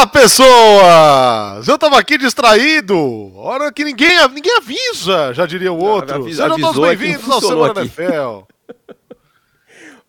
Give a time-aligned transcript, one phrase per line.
[0.00, 1.68] Olá, pessoas!
[1.68, 2.96] Eu tava aqui distraído.
[3.36, 6.22] Hora que ninguém, ninguém avisa, já diria o outro.
[6.22, 7.80] avisa- Sejam todos é bem-vindos não ao Semana aqui.
[7.80, 8.40] NFL.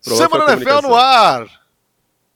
[0.00, 1.46] Semana NFL no ar.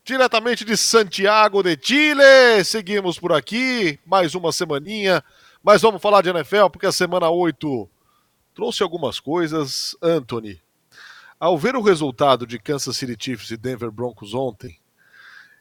[0.05, 2.63] Diretamente de Santiago de Chile.
[2.63, 5.25] Seguimos por aqui, mais uma semaninha.
[5.63, 7.88] Mas vamos falar de NFL porque a semana 8
[8.54, 9.97] trouxe algumas coisas.
[10.03, 10.61] Anthony,
[11.41, 14.79] ao ver o resultado de Kansas City Chiefs e Denver Broncos ontem,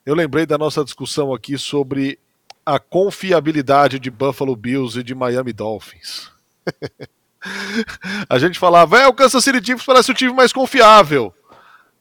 [0.06, 2.16] eu lembrei da nossa discussão aqui sobre
[2.64, 6.30] a confiabilidade de Buffalo Bills e de Miami Dolphins.
[8.30, 11.34] a gente falava, é, o Kansas City Chiefs parece o time mais confiável.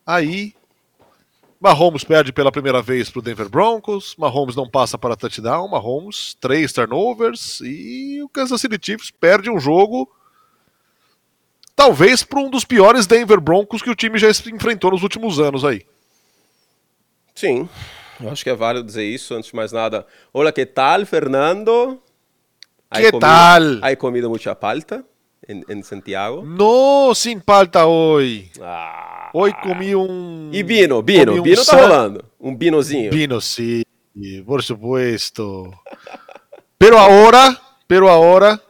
[0.06, 0.54] Aí,
[1.60, 6.38] Mahomes perde pela primeira vez para o Denver Broncos, Mahomes não passa para touchdown, Mahomes
[6.40, 10.08] três turnovers e o Kansas City Chiefs perde um jogo
[11.76, 15.66] talvez para um dos piores Denver Broncos que o time já enfrentou nos últimos anos
[15.66, 15.86] aí.
[17.36, 17.68] Sim,
[18.22, 19.34] eu acho que é válido dizer isso.
[19.36, 22.02] Antes de mais nada, olá, que tal, Fernando?
[22.94, 23.80] Que tal?
[23.84, 25.04] Hay comido mucha palta
[25.46, 26.44] en, en Santiago?
[26.46, 28.50] No sin palta hoy.
[28.62, 29.30] Ah.
[29.34, 30.50] Hoy comi um.
[30.54, 32.24] E Bino, Bino, comi um Bino tá san- rolando.
[32.40, 33.12] Um Binozinho.
[33.12, 33.84] Vino, sí,
[34.46, 35.74] por supuesto.
[36.78, 38.62] Pero ahora, pero ahora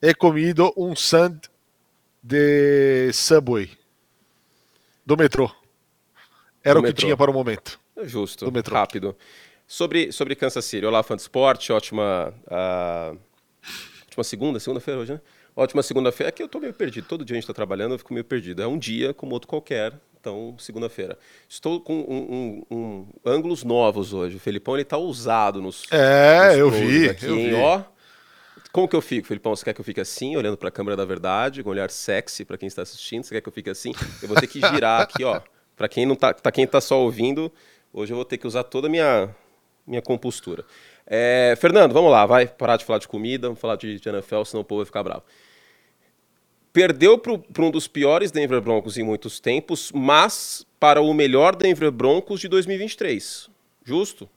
[0.00, 1.48] he comido un sand
[2.22, 3.68] de Subway
[5.04, 5.50] do metrô.
[6.64, 7.06] Era Do o que metrô.
[7.06, 7.78] tinha para o momento.
[8.04, 8.74] Justo, do metrô.
[8.74, 9.16] rápido.
[9.66, 13.14] Sobre, sobre Kansas City, olá, fã de esporte, ótima, ah,
[14.06, 15.20] ótima segunda, segunda-feira hoje, né?
[15.56, 16.28] Ótima segunda-feira.
[16.28, 18.62] Aqui eu tô meio perdido, todo dia a gente tá trabalhando, eu fico meio perdido.
[18.62, 21.18] É um dia como outro qualquer, então segunda-feira.
[21.48, 24.36] Estou com um, um- um- ângulos novos hoje.
[24.36, 27.54] O Felipão, ele tá ousado nos É, nos eu vi, Aqui, eu vi.
[27.54, 27.82] Ó,
[28.72, 29.54] como que eu fico, Felipão?
[29.54, 31.90] Você quer que eu fique assim, olhando para a câmera da verdade, com um olhar
[31.90, 33.22] sexy para quem está assistindo?
[33.24, 33.92] Você quer que eu fique assim?
[34.22, 35.40] Eu vou ter que girar aqui, ó.
[35.82, 37.50] Para quem não tá, tá quem tá só ouvindo,
[37.92, 39.28] hoje eu vou ter que usar toda a minha
[39.84, 40.64] minha compostura.
[41.04, 44.44] É, Fernando, vamos lá, vai parar de falar de comida, vamos falar de, de NFL,
[44.44, 45.24] senão o povo vai ficar bravo.
[46.72, 51.90] Perdeu para um dos piores Denver Broncos em muitos tempos, mas para o melhor Denver
[51.90, 53.50] Broncos de 2023.
[53.84, 54.30] Justo?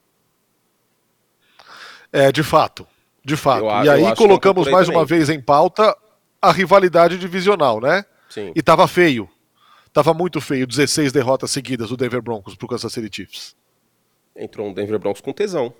[2.11, 2.87] É, de fato.
[3.23, 3.65] De fato.
[3.65, 5.19] Eu e aí colocamos mais uma também.
[5.19, 5.95] vez em pauta
[6.41, 8.03] a rivalidade divisional, né?
[8.31, 8.51] Sim.
[8.55, 9.29] E tava feio.
[9.95, 10.67] Tava muito feio.
[10.67, 13.55] 16 derrotas seguidas do Denver Broncos pro Kansas City Chiefs.
[14.35, 15.73] entrou um Denver Broncos com tesão.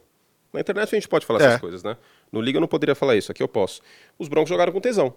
[0.53, 1.45] Na internet a gente pode falar É.
[1.47, 1.97] essas coisas, né?
[2.31, 3.81] No Liga eu não poderia falar isso, aqui eu posso.
[4.17, 5.13] Os Broncos jogaram com tesão.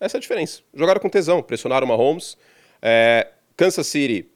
[0.00, 0.62] Essa é a diferença.
[0.74, 2.36] Jogaram com tesão, pressionaram o Mahomes.
[2.82, 4.28] É, Kansas City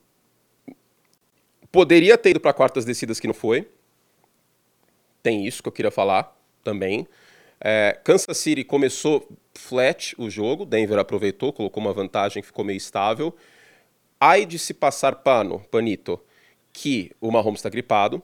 [1.73, 3.69] poderia ter ido para quartas descidas que não foi.
[5.21, 7.09] Tem isso que eu queria falar também.
[7.61, 12.77] É, Kansas City começou flat o jogo, Denver aproveitou, colocou uma vantagem que ficou meio
[12.77, 13.35] estável.
[14.21, 16.21] Aí de se passar pano, panito,
[16.73, 18.23] que o Mahomes está gripado,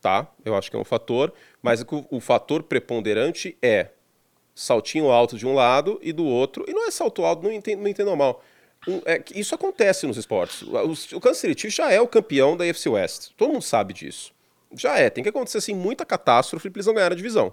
[0.00, 0.26] tá?
[0.44, 1.32] Eu acho que é um fator,
[1.62, 3.90] mas o, o fator preponderante é
[4.54, 7.80] saltinho alto de um lado e do outro, e não é salto alto, não entendo,
[7.80, 8.42] não entendam mal.
[8.86, 10.62] Um, é isso acontece nos esportes.
[10.62, 13.30] O, o Kansas City já é o campeão da AFC West.
[13.36, 14.32] Todo mundo sabe disso.
[14.74, 15.08] Já é.
[15.08, 17.52] Tem que acontecer assim muita catástrofe para eles não ganharem a divisão.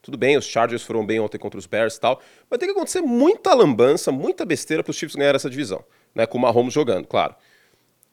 [0.00, 2.20] Tudo bem, os Chargers foram bem ontem contra os Bears e tal,
[2.50, 5.82] mas tem que acontecer muita lambança, muita besteira para os Chiefs ganharem essa divisão,
[6.14, 6.26] né?
[6.26, 7.34] Com o Mahomes jogando, claro.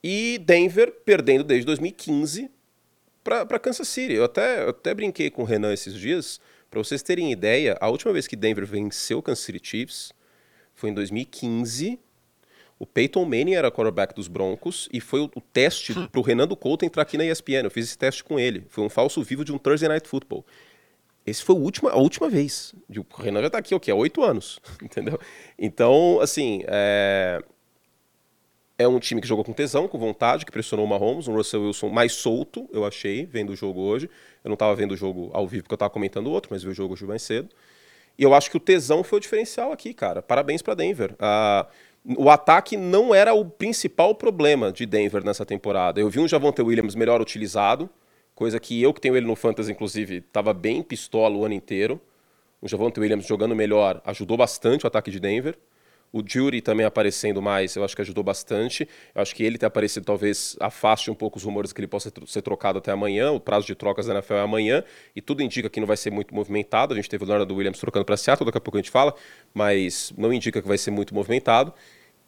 [0.04, 2.50] E Denver perdendo desde 2015
[3.24, 4.14] para Kansas City.
[4.14, 6.40] Eu até, eu até brinquei com o Renan esses dias,
[6.70, 10.14] para vocês terem ideia, a última vez que Denver venceu o Kansas City Chiefs
[10.74, 12.00] foi em 2015.
[12.80, 16.48] O Peyton Manning era quarterback dos Broncos e foi o, o teste para o Renan
[16.48, 17.66] do Couto entrar aqui na ESPN.
[17.66, 18.66] Eu fiz esse teste com ele.
[18.70, 20.44] Foi um falso vivo de um Thursday Night Football.
[21.24, 22.74] Esse foi a última, a última vez.
[22.90, 23.92] O Renan já tá aqui, o quê?
[23.92, 25.20] Há oito anos, entendeu?
[25.60, 27.44] Então, assim, é...
[28.82, 31.64] é um time que jogou com tesão, com vontade, que pressionou o Mahomes, um Russell
[31.64, 34.10] Wilson mais solto, eu achei, vendo o jogo hoje.
[34.44, 36.70] Eu não estava vendo o jogo ao vivo porque eu estava comentando outro, mas vi
[36.70, 37.50] o jogo hoje mais cedo.
[38.18, 40.22] E eu acho que o tesão foi o diferencial aqui, cara.
[40.22, 41.16] Parabéns para Denver.
[41.20, 41.68] Ah,
[42.06, 46.00] o ataque não era o principal problema de Denver nessa temporada.
[46.00, 47.90] Eu vi um Javonte Williams melhor utilizado,
[48.34, 52.02] coisa que eu que tenho ele no Fantasy, inclusive, estava bem pistola o ano inteiro.
[52.62, 55.58] O Javonte Williams jogando melhor ajudou bastante o ataque de Denver.
[56.14, 58.88] O Jury também aparecendo mais, eu acho que ajudou bastante.
[59.16, 62.12] Eu acho que ele ter aparecido talvez afaste um pouco os rumores que ele possa
[62.26, 63.32] ser trocado até amanhã.
[63.32, 64.84] O prazo de trocas da NFL é amanhã
[65.16, 66.94] e tudo indica que não vai ser muito movimentado.
[66.94, 69.16] A gente teve o Leonard Williams trocando para Seattle, daqui a pouco a gente fala,
[69.54, 71.74] mas não indica que vai ser muito movimentado.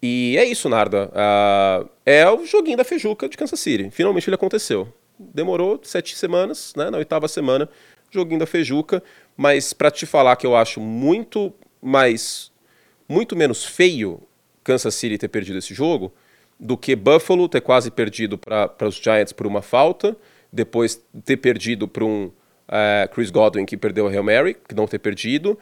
[0.01, 1.11] E é isso, Narda.
[1.13, 3.89] Ah, é o joguinho da Fejuca de Kansas City.
[3.91, 4.93] Finalmente ele aconteceu.
[5.19, 6.89] Demorou sete semanas, né?
[6.89, 7.69] Na oitava semana,
[8.09, 9.03] joguinho da Fejuca.
[9.35, 12.52] Mas para te falar que eu acho muito mais
[13.07, 14.21] muito menos feio
[14.63, 16.13] Kansas City ter perdido esse jogo
[16.59, 20.15] do que Buffalo ter quase perdido para os Giants por uma falta,
[20.51, 24.87] depois ter perdido para um uh, Chris Godwin que perdeu o Hail Mary, que não
[24.87, 25.57] ter perdido.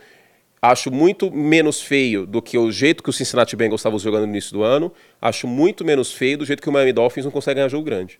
[0.61, 4.29] Acho muito menos feio do que o jeito que o Cincinnati Bengals estava jogando no
[4.29, 4.93] início do ano.
[5.19, 8.19] Acho muito menos feio do jeito que o Miami Dolphins não consegue ganhar jogo grande.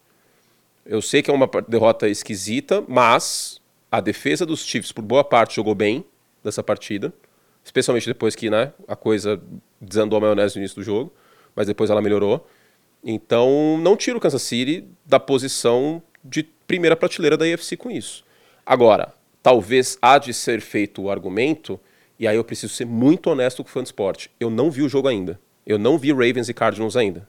[0.84, 5.56] Eu sei que é uma derrota esquisita, mas a defesa dos Chiefs, por boa parte,
[5.56, 6.04] jogou bem
[6.44, 7.14] nessa partida.
[7.64, 9.42] Especialmente depois que né, a coisa
[9.80, 11.14] desandou a maionese no início do jogo.
[11.56, 12.48] Mas depois ela melhorou.
[13.04, 18.24] Então, não tiro o Kansas City da posição de primeira prateleira da AFC com isso.
[18.66, 21.80] Agora, talvez há de ser feito o argumento,
[22.20, 24.32] e aí eu preciso ser muito honesto com o fã de esporte.
[24.40, 25.40] Eu não vi o jogo ainda.
[25.66, 27.28] Eu não vi Ravens e Cardinals ainda.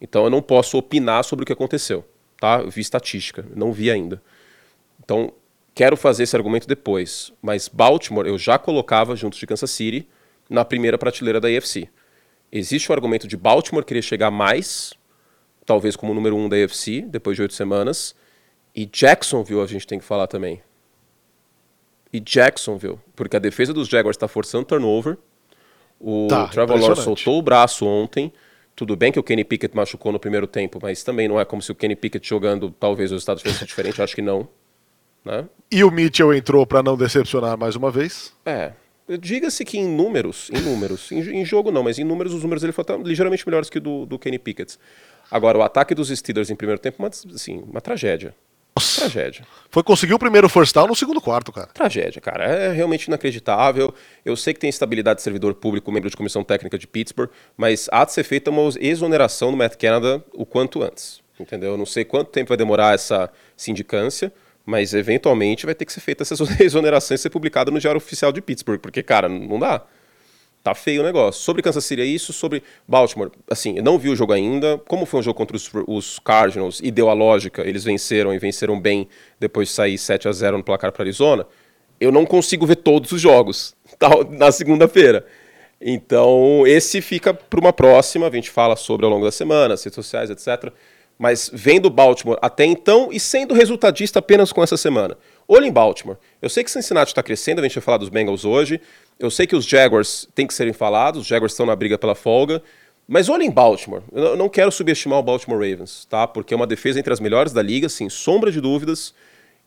[0.00, 2.04] Então eu não posso opinar sobre o que aconteceu.
[2.40, 2.60] Tá?
[2.60, 4.22] Eu vi estatística, não vi ainda.
[5.02, 5.32] Então,
[5.74, 7.32] quero fazer esse argumento depois.
[7.42, 10.08] Mas Baltimore eu já colocava junto de Kansas City
[10.48, 11.88] na primeira prateleira da AFC.
[12.52, 14.92] Existe o argumento de Baltimore querer chegar mais,
[15.66, 18.14] talvez como número um da AFC, depois de oito semanas.
[18.74, 20.62] E Jacksonville a gente tem que falar também.
[22.12, 25.18] E Jacksonville, porque a defesa dos Jaguars está forçando turnover.
[25.98, 28.32] O tá, Trevor Lawrence soltou o braço ontem.
[28.76, 31.62] Tudo bem que o Kenny Pickett machucou no primeiro tempo, mas também não é como
[31.62, 34.48] se o Kenny Pickett jogando, talvez o resultado fosse diferente, acho que não.
[35.24, 35.46] Né?
[35.70, 38.32] E o Mitchell entrou para não decepcionar mais uma vez.
[38.44, 38.72] É,
[39.06, 42.62] Diga-se que em números, em números, em, em, jogo não, mas em números, os números
[42.62, 44.78] dele foram ligeiramente melhores que o do, do Kenny Pickett.
[45.30, 48.34] Agora, o ataque dos Steelers em primeiro tempo, uma, assim, uma tragédia.
[48.74, 49.02] Nossa.
[49.02, 49.46] Tragédia.
[49.70, 51.68] Foi conseguir o primeiro first down no segundo quarto, cara.
[51.68, 52.44] Tragédia, cara.
[52.44, 53.94] É realmente inacreditável.
[54.24, 57.88] Eu sei que tem estabilidade de servidor público, membro de comissão técnica de Pittsburgh, mas
[57.92, 61.20] há de ser feita uma exoneração do Matt Canada o quanto antes.
[61.38, 61.72] Entendeu?
[61.72, 64.32] Eu não sei quanto tempo vai demorar essa sindicância,
[64.64, 68.32] mas eventualmente vai ter que ser feita essa exoneração e ser publicada no Diário Oficial
[68.32, 69.84] de Pittsburgh, porque, cara, não dá.
[70.62, 71.42] Tá feio o negócio.
[71.42, 74.78] Sobre Kansas City é isso, sobre Baltimore, assim, eu não vi o jogo ainda.
[74.88, 78.38] Como foi um jogo contra os, os Cardinals e deu a lógica, eles venceram e
[78.38, 79.06] venceram bem
[79.38, 81.46] depois de sair 7 a 0 no placar para Arizona.
[82.00, 83.76] Eu não consigo ver todos os jogos
[84.30, 85.26] na segunda-feira.
[85.78, 89.94] Então, esse fica para uma próxima, a gente fala sobre ao longo da semana, redes
[89.94, 90.72] sociais, etc
[91.18, 95.16] mas vendo Baltimore até então e sendo resultadista apenas com essa semana.
[95.46, 96.16] Olha em Baltimore.
[96.40, 98.80] Eu sei que Cincinnati está crescendo, a gente vai falar dos Bengals hoje.
[99.18, 102.14] Eu sei que os Jaguars têm que serem falados, os Jaguars estão na briga pela
[102.14, 102.62] folga.
[103.06, 104.02] Mas olha em Baltimore.
[104.12, 106.26] Eu não quero subestimar o Baltimore Ravens, tá?
[106.26, 109.14] Porque é uma defesa entre as melhores da liga, sem sombra de dúvidas.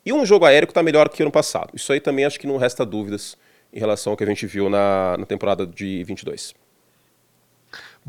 [0.04, 1.70] E um jogo aéreo que está melhor que ano passado.
[1.76, 3.38] Isso aí também acho que não resta dúvidas
[3.72, 6.56] em relação ao que a gente viu na, na temporada de 22.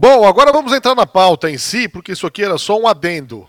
[0.01, 3.49] Bom, agora vamos entrar na pauta em si, porque isso aqui era só um adendo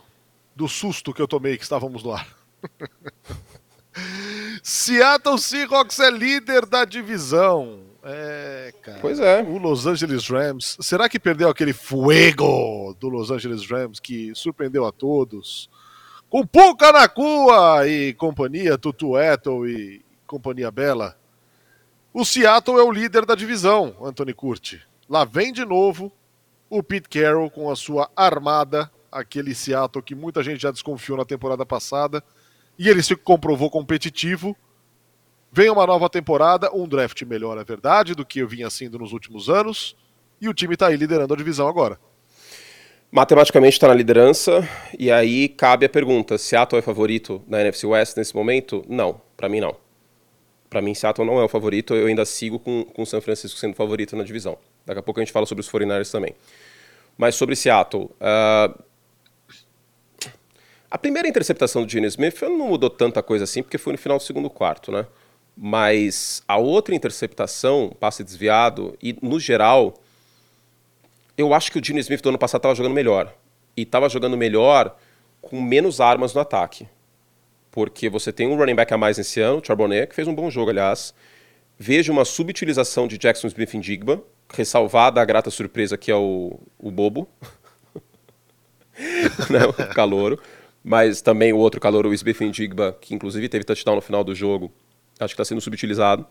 [0.55, 2.27] do susto que eu tomei que estávamos no ar.
[4.63, 7.81] Seattle Seahawks é líder da divisão.
[8.03, 8.97] É, cara.
[8.99, 9.43] Pois é.
[9.43, 10.75] O Los Angeles Rams.
[10.81, 15.69] Será que perdeu aquele fuego do Los Angeles Rams que surpreendeu a todos?
[16.31, 21.15] Com Puka Nakua e companhia, Tutu Eto e companhia Bela.
[22.11, 24.81] O Seattle é o líder da divisão, Anthony Curti.
[25.07, 26.11] Lá vem de novo
[26.69, 31.25] o Pete Carroll com a sua armada, aquele Seattle que muita gente já desconfiou na
[31.25, 32.23] temporada passada,
[32.77, 34.55] e ele se comprovou competitivo.
[35.51, 39.11] Vem uma nova temporada, um draft melhor, é verdade, do que eu vinha sendo nos
[39.11, 39.95] últimos anos,
[40.39, 41.99] e o time está aí liderando a divisão agora.
[43.11, 44.67] Matematicamente está na liderança,
[44.97, 48.85] e aí cabe a pergunta: Seattle é favorito na NFC West nesse momento?
[48.87, 49.88] Não, para mim não.
[50.69, 53.73] Para mim, Seattle não é o favorito, eu ainda sigo com o San Francisco sendo
[53.73, 54.57] favorito na divisão.
[54.85, 56.35] Daqui a pouco a gente fala sobre os 49ers também.
[57.17, 58.03] Mas sobre Seattle.
[58.03, 58.83] Uh,
[60.91, 64.17] a primeira interceptação do Gene Smith não mudou tanta coisa assim, porque foi no final
[64.17, 65.05] do segundo quarto, né?
[65.55, 69.95] Mas a outra interceptação, passe desviado, e no geral,
[71.37, 73.33] eu acho que o Gene Smith do ano passado estava jogando melhor.
[73.75, 74.95] E estava jogando melhor
[75.41, 76.87] com menos armas no ataque.
[77.79, 80.51] Porque você tem um running back a mais nesse ano, Charbonnet, que fez um bom
[80.51, 81.13] jogo, aliás.
[81.77, 84.21] Vejo uma subutilização de Jackson Smith em Digba,
[84.53, 87.29] ressalvada a grata surpresa que é o, o Bobo,
[89.49, 90.37] né, o calouro,
[90.83, 94.35] mas também o outro calouro, o Smith Digba, que inclusive teve touchdown no final do
[94.35, 94.73] jogo,
[95.17, 96.27] acho que está sendo subutilizado.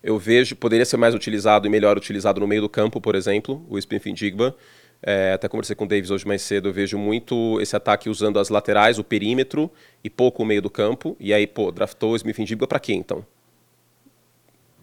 [0.00, 3.66] Eu vejo, poderia ser mais utilizado e melhor utilizado no meio do campo, por exemplo,
[3.68, 4.54] o Smith Digba.
[5.02, 8.38] É, até conversei com o Davis hoje mais cedo, eu vejo muito esse ataque usando
[8.38, 9.70] as laterais, o perímetro
[10.02, 11.16] e pouco o meio do campo.
[11.20, 13.24] E aí, pô, draftou o Smith Digba para quê então?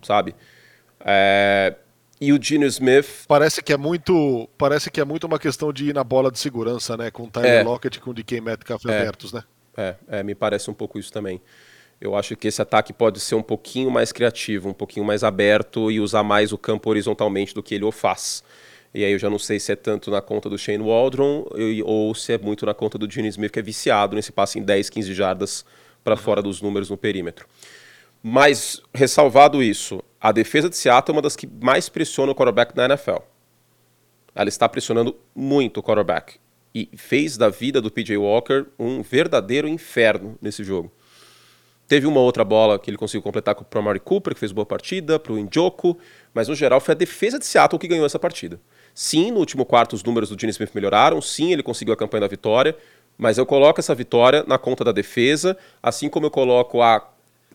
[0.02, 0.34] Sabe?
[1.04, 1.76] É,
[2.20, 3.26] e o Geno Smith.
[3.28, 4.50] Parece que é muito.
[4.58, 7.12] Parece que é muito uma questão de ir na bola de segurança, né?
[7.12, 7.64] Com o Tyler é.
[7.64, 9.00] Lockett com o DK Metcalf é.
[9.00, 9.44] abertos, né?
[9.76, 11.42] É, é, me parece um pouco isso também.
[12.00, 15.92] Eu acho que esse ataque pode ser um pouquinho mais criativo, um pouquinho mais aberto
[15.92, 18.44] e usar mais o campo horizontalmente do que ele o faz.
[18.96, 21.46] E aí eu já não sei se é tanto na conta do Shane Waldron
[21.84, 24.64] ou se é muito na conta do Gene Smith, que é viciado nesse passe em
[24.64, 25.66] 10, 15 jardas
[26.02, 27.46] para fora dos números no perímetro.
[28.24, 32.74] Mas, ressalvado isso, a defesa de Seattle é uma das que mais pressiona o quarterback
[32.74, 33.18] na NFL.
[34.34, 36.38] Ela está pressionando muito o quarterback.
[36.74, 40.90] E fez da vida do PJ Walker um verdadeiro inferno nesse jogo.
[41.86, 44.66] Teve uma outra bola que ele conseguiu completar para o Amari Cooper, que fez boa
[44.66, 45.98] partida, para o Njoku,
[46.34, 48.60] mas no geral foi a defesa de Seattle que ganhou essa partida.
[48.98, 52.22] Sim, no último quarto os números do Gene Smith melhoraram, sim, ele conseguiu a campanha
[52.22, 52.78] da vitória,
[53.18, 57.06] mas eu coloco essa vitória na conta da defesa, assim como eu coloco a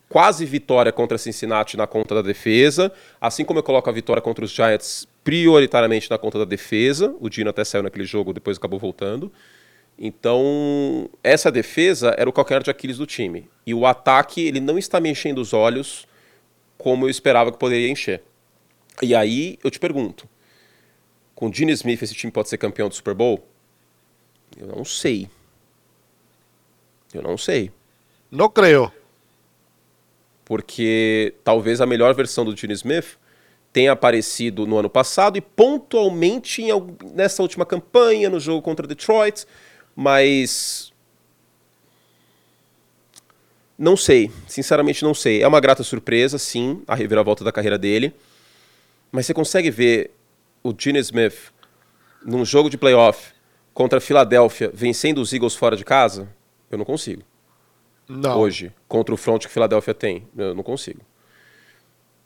[0.07, 4.45] quase vitória contra Cincinnati na conta da defesa, assim como eu coloco a vitória contra
[4.45, 7.15] os Giants prioritariamente na conta da defesa.
[7.19, 9.33] O Dino até saiu naquele jogo, depois acabou voltando.
[9.99, 13.49] Então, essa defesa era o calcanhar de Aquiles do time.
[13.67, 16.07] E o ataque, ele não está me enchendo os olhos
[16.77, 18.23] como eu esperava que poderia encher.
[19.01, 20.27] E aí, eu te pergunto,
[21.41, 23.45] com o Gene Smith esse time pode ser campeão do Super Bowl?
[24.57, 25.29] Eu não sei.
[27.13, 27.73] Eu não sei.
[28.31, 28.93] Não creio
[30.51, 33.17] porque talvez a melhor versão do Gene Smith
[33.73, 36.71] tenha aparecido no ano passado e pontualmente em,
[37.15, 39.47] nessa última campanha, no jogo contra Detroit,
[39.95, 40.93] mas.
[43.79, 45.41] Não sei, sinceramente não sei.
[45.41, 48.13] É uma grata surpresa, sim, a reviravolta da carreira dele.
[49.13, 50.11] Mas você consegue ver
[50.63, 51.53] o Gene Smith
[52.25, 53.33] num jogo de playoff
[53.73, 56.29] contra a Filadélfia vencendo os Eagles fora de casa?
[56.71, 57.23] Eu não consigo.
[58.09, 58.41] Não.
[58.41, 60.27] hoje contra o front que a Filadélfia tem.
[60.37, 61.01] Eu não consigo.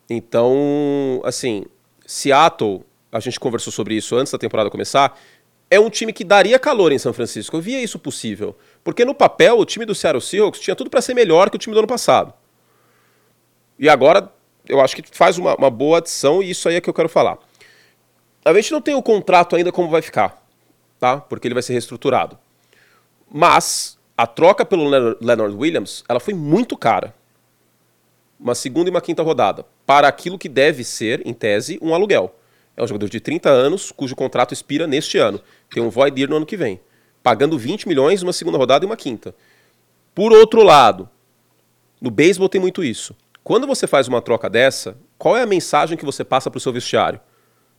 [0.09, 1.67] Então, assim,
[2.07, 5.19] Seattle, a gente conversou sobre isso antes da temporada começar,
[5.71, 7.57] é um time que daria calor em São Francisco.
[7.57, 8.57] Eu via isso possível.
[8.83, 11.59] Porque no papel, o time do Seattle Seahawks tinha tudo para ser melhor que o
[11.59, 12.33] time do ano passado.
[13.79, 14.33] E agora,
[14.69, 17.09] eu acho que faz uma, uma boa adição e isso aí é que eu quero
[17.09, 17.39] falar.
[18.45, 20.45] A gente não tem o contrato ainda como vai ficar,
[20.99, 21.19] tá?
[21.19, 22.39] Porque ele vai ser reestruturado.
[23.31, 27.15] Mas a troca pelo Leonard Williams ela foi muito cara.
[28.39, 29.65] Uma segunda e uma quinta rodada.
[29.87, 32.35] Para aquilo que deve ser, em tese, um aluguel.
[32.77, 35.41] É um jogador de 30 anos, cujo contrato expira neste ano.
[35.71, 36.81] Tem um void year no ano que vem.
[37.23, 39.35] Pagando 20 milhões uma segunda rodada e uma quinta.
[40.15, 41.09] Por outro lado,
[42.01, 43.17] no beisebol tem muito isso.
[43.43, 46.61] Quando você faz uma troca dessa, qual é a mensagem que você passa para o
[46.61, 47.21] seu vestiário?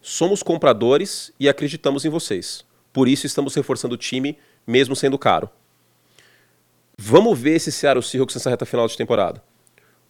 [0.08, 2.64] Somos compradores e acreditamos em vocês.
[2.94, 5.50] Por isso estamos reforçando o time, mesmo sendo caro.
[6.96, 9.42] Vamos ver esse Seattle Seahawks nessa reta final de temporada.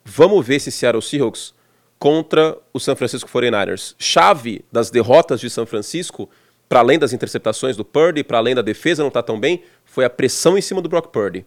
[0.04, 1.54] Vamos ver esse Seattle Seahawks
[1.98, 3.96] contra o San Francisco 49ers.
[3.98, 6.30] Chave das derrotas de São Francisco,
[6.68, 9.64] para além das interceptações do Purdy, para além da defesa não estar tá tão bem,
[9.86, 11.46] foi a pressão em cima do Brock Purdy.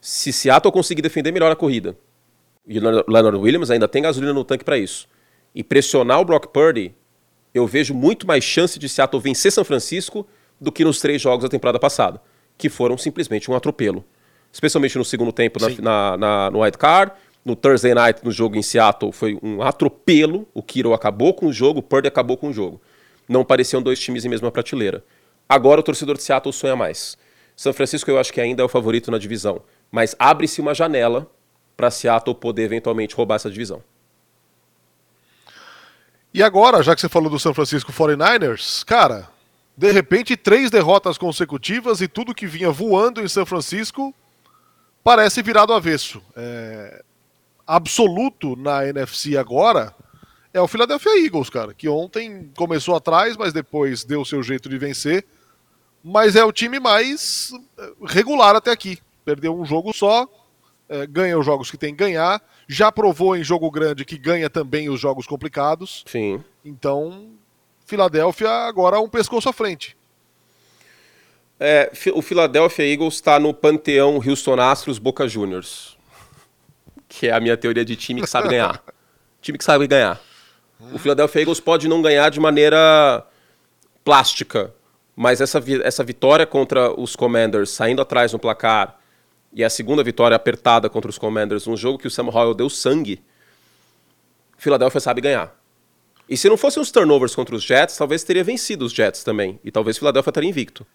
[0.00, 1.96] Se Seattle conseguir defender melhor a corrida,
[2.66, 5.08] e o Leonard Williams ainda tem gasolina no tanque para isso,
[5.54, 6.92] e pressionar o Brock Purdy,
[7.54, 10.26] eu vejo muito mais chance de Seattle vencer São Francisco
[10.60, 12.20] do que nos três jogos da temporada passada
[12.60, 14.04] que foram simplesmente um atropelo.
[14.52, 17.12] Especialmente no segundo tempo na, na, na, no White Card.
[17.42, 20.46] No Thursday Night, no jogo em Seattle, foi um atropelo.
[20.52, 22.78] O Kiro acabou com o jogo, o Purdy acabou com o jogo.
[23.26, 25.02] Não pareciam dois times em mesma prateleira.
[25.48, 27.16] Agora o torcedor de Seattle sonha mais.
[27.56, 29.62] São Francisco eu acho que ainda é o favorito na divisão.
[29.90, 31.30] Mas abre-se uma janela
[31.76, 33.82] para Seattle poder eventualmente roubar essa divisão.
[36.32, 39.28] E agora, já que você falou do São Francisco 49ers, cara,
[39.76, 44.14] de repente, três derrotas consecutivas e tudo que vinha voando em São Francisco
[45.02, 46.22] parece virar do avesso.
[46.36, 47.02] É...
[47.66, 49.94] Absoluto na NFC agora
[50.52, 54.76] é o Philadelphia Eagles, cara, que ontem começou atrás, mas depois deu seu jeito de
[54.76, 55.24] vencer.
[56.02, 58.98] Mas é o time mais é, regular até aqui.
[59.24, 60.28] Perdeu um jogo só,
[61.08, 62.42] ganha os jogos que tem que ganhar.
[62.68, 66.04] Já provou em jogo grande que ganha também os jogos complicados.
[66.06, 66.42] Sim.
[66.64, 67.30] Então
[67.90, 69.96] Filadélfia agora um pescoço à frente.
[71.58, 75.98] É, o Philadelphia Eagles está no panteão Houston Astros Boca Juniors,
[77.08, 78.82] que é a minha teoria de time que sabe ganhar.
[79.42, 80.20] time que sabe ganhar.
[80.92, 83.26] O Philadelphia Eagles pode não ganhar de maneira
[84.04, 84.72] plástica,
[85.14, 88.99] mas essa, essa vitória contra os Commanders, saindo atrás no placar,
[89.52, 92.70] e a segunda vitória apertada contra os Commanders, um jogo que o Sam Howell deu
[92.70, 93.22] sangue,
[94.56, 95.58] Philadelphia sabe ganhar.
[96.28, 99.58] E se não fossem os turnovers contra os Jets, talvez teria vencido os Jets também.
[99.64, 100.86] E talvez o Philadelphia estaria invicto.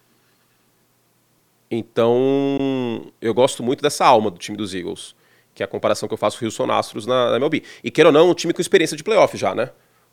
[1.70, 5.14] Então, eu gosto muito dessa alma do time dos Eagles,
[5.52, 7.62] que é a comparação que eu faço com o Houston Astros na, na MLB.
[7.84, 9.70] E queira ou não, um time com experiência de playoff já, né?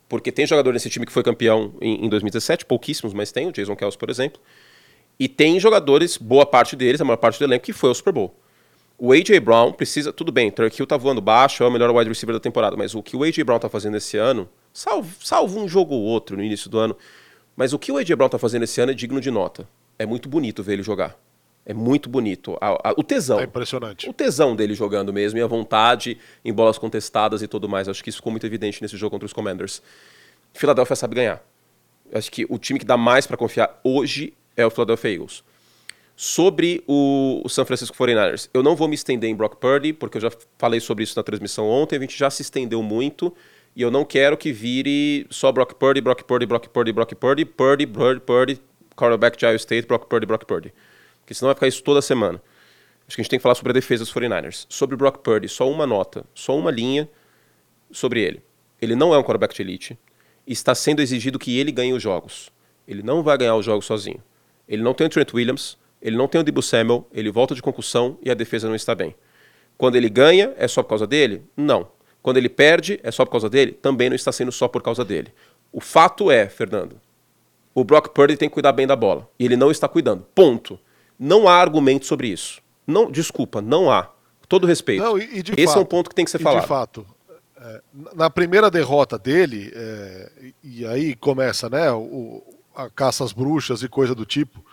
[0.09, 3.51] Porque tem jogador nesse time que foi campeão em, em 2017, pouquíssimos, mas tem, o
[3.51, 4.41] Jason Kelsey, por exemplo.
[5.20, 8.13] E tem jogadores, boa parte deles, a maior parte do elenco, que foi ao Super
[8.13, 8.36] Bowl.
[8.98, 9.39] O A.J.
[9.39, 10.13] Brown precisa.
[10.13, 12.96] Tudo bem, Turk Hill tá voando baixo, é o melhor wide receiver da temporada, mas
[12.96, 13.43] o que o A.J.
[13.43, 16.98] Brown tá fazendo esse ano salvo, salvo um jogo ou outro no início do ano,
[17.55, 18.15] Mas o que o A.J.
[18.15, 19.67] Brown tá fazendo esse ano é digno de nota.
[20.00, 21.15] É muito bonito ver ele jogar.
[21.65, 22.58] É muito bonito.
[22.60, 23.39] A, a, o tesão.
[23.39, 24.10] É impressionante.
[24.10, 27.88] O tesão dele jogando mesmo e a vontade em bolas contestadas e tudo mais.
[27.88, 29.84] Acho que isso ficou muito evidente nesse jogo contra os Commanders.
[30.51, 31.43] Philadelphia sabe ganhar.
[32.12, 35.43] Acho que o time que dá mais para confiar hoje é o Philadelphia Eagles.
[36.15, 40.17] Sobre o, o San Francisco 49ers, eu não vou me estender em Brock Purdy, porque
[40.17, 43.33] eu já falei sobre isso na transmissão ontem, a gente já se estendeu muito,
[43.75, 47.45] e eu não quero que vire só Brock Purdy, Brock Purdy, Brock Purdy, Brock Purdy,
[47.45, 48.62] Purdy, Purdy, Purdy,
[48.95, 50.72] quarterback de Iowa State, Brock Purdy, Brock Purdy.
[51.22, 52.41] Porque senão vai ficar isso toda semana.
[53.07, 54.65] Acho que a gente tem que falar sobre a defesa dos 49ers.
[54.69, 57.10] Sobre Brock Purdy, só uma nota, só uma linha
[57.91, 58.41] sobre ele.
[58.81, 60.00] Ele não é um quarterback de elite.
[60.45, 62.51] Está sendo exigido que ele ganhe os jogos.
[62.88, 64.22] Ele não vai ganhar os jogos sozinho.
[64.67, 67.62] Ele não tem o Trent Williams, ele não tem o Debo Samuel, ele volta de
[67.62, 69.15] concussão e a defesa não está bem.
[69.77, 71.43] Quando ele ganha, é só por causa dele?
[71.55, 71.88] Não.
[72.22, 73.74] Quando ele perde, é só por causa dele?
[73.74, 75.34] Também não está sendo só por causa dele.
[75.72, 77.00] O fato é, Fernando,
[77.74, 79.27] o Brock Purdy tem que cuidar bem da bola.
[79.39, 80.25] E ele não está cuidando.
[80.36, 80.79] Ponto.
[81.17, 82.62] Não há argumento sobre isso.
[82.86, 84.10] Não, desculpa, não há.
[84.48, 85.03] Todo respeito.
[85.03, 86.62] Não, e, e Esse fato, é um ponto que tem que ser falado.
[86.62, 87.05] De fato,
[87.58, 87.82] é,
[88.13, 90.32] na primeira derrota dele, é,
[90.63, 92.43] e aí começa né, o,
[92.75, 94.63] a caça às bruxas e coisa do tipo.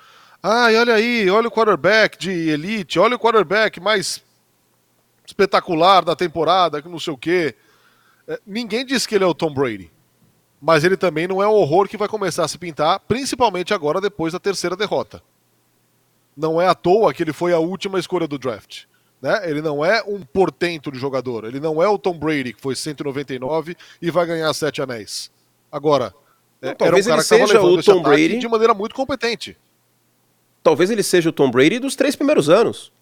[0.42, 4.22] Ai, olha aí, olha o quarterback de elite, olha o quarterback mais
[5.26, 7.54] espetacular da temporada, que não sei o quê.
[8.26, 9.90] É, ninguém disse que ele é o Tom Brady.
[10.60, 14.00] Mas ele também não é o horror que vai começar a se pintar, principalmente agora
[14.00, 15.22] depois da terceira derrota.
[16.36, 18.84] Não é à toa que ele foi a última escolha do draft.
[19.20, 19.48] Né?
[19.48, 21.44] Ele não é um portento de jogador.
[21.44, 25.30] Ele não é o Tom Brady, que foi 199 e vai ganhar sete anéis.
[25.70, 26.14] Agora,
[26.60, 29.56] não, talvez um ele seja o Tom Brady de maneira muito competente
[30.62, 32.92] talvez ele seja o Tom Brady dos três primeiros anos.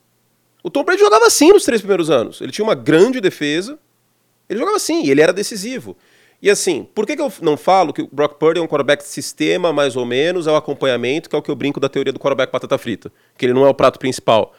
[0.63, 2.41] O Tom Brady jogava assim nos três primeiros anos.
[2.41, 3.79] Ele tinha uma grande defesa,
[4.49, 5.97] ele jogava assim, e ele era decisivo.
[6.41, 9.03] E assim, por que, que eu não falo que o Brock Purdy é um quarterback
[9.03, 11.89] de sistema, mais ou menos, é o acompanhamento, que é o que eu brinco da
[11.89, 14.55] teoria do quarterback batata frita, que ele não é o prato principal.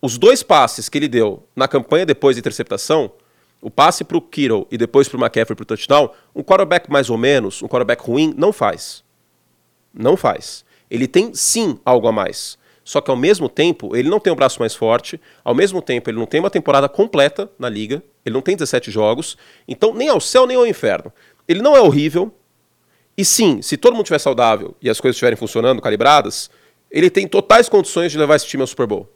[0.00, 3.10] Os dois passes que ele deu na campanha depois da interceptação,
[3.66, 6.88] o passe para o Kittle e depois para o McCaffrey para o touchdown, um quarterback
[6.88, 9.02] mais ou menos, um quarterback ruim, não faz.
[9.92, 10.64] Não faz.
[10.88, 12.56] Ele tem sim algo a mais.
[12.84, 16.08] Só que ao mesmo tempo, ele não tem o braço mais forte, ao mesmo tempo,
[16.08, 20.08] ele não tem uma temporada completa na liga, ele não tem 17 jogos, então nem
[20.08, 21.12] ao céu nem ao inferno.
[21.48, 22.32] Ele não é horrível.
[23.18, 26.48] E sim, se todo mundo estiver saudável e as coisas estiverem funcionando, calibradas,
[26.88, 29.10] ele tem totais condições de levar esse time ao Super Bowl.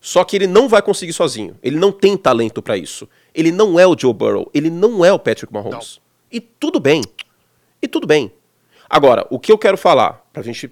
[0.00, 1.56] Só que ele não vai conseguir sozinho.
[1.62, 3.08] Ele não tem talento para isso.
[3.38, 6.00] Ele não é o Joe Burrow, ele não é o Patrick Mahomes.
[6.00, 6.08] Não.
[6.32, 7.02] E tudo bem.
[7.80, 8.32] E tudo bem.
[8.90, 10.68] Agora, o que eu quero falar, pra gente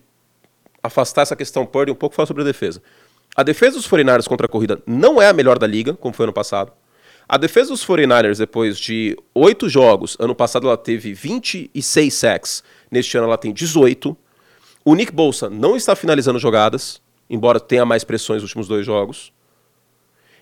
[0.83, 2.83] afastar essa questão Purdy um pouco falar sobre a defesa.
[3.37, 6.25] A defesa dos 49ers contra a corrida não é a melhor da liga, como foi
[6.25, 6.73] ano passado.
[7.29, 13.17] A defesa dos 49ers, depois de oito jogos, ano passado ela teve 26 sacks, neste
[13.17, 14.17] ano ela tem 18.
[14.85, 17.01] O Nick Bolsa não está finalizando jogadas,
[17.31, 19.33] embora tenha mais pressões nos últimos dois jogos.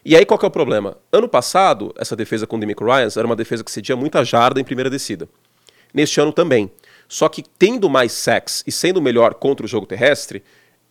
[0.04, 0.98] E aí qual que é o problema?
[1.10, 4.60] Ano passado, essa defesa com o Demico Ryans era uma defesa que cedia muita jarda
[4.60, 5.26] em primeira descida.
[5.94, 6.70] Neste ano também.
[7.08, 10.42] Só que tendo mais sacks e sendo melhor contra o jogo terrestre,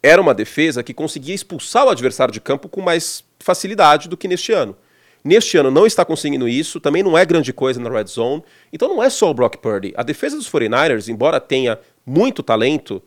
[0.01, 4.27] era uma defesa que conseguia expulsar o adversário de campo com mais facilidade do que
[4.27, 4.75] neste ano.
[5.23, 8.43] Neste ano não está conseguindo isso, também não é grande coisa na red zone.
[8.71, 9.93] Então não é só o Brock Purdy.
[9.95, 13.01] A defesa dos 49ers, embora tenha muito talento,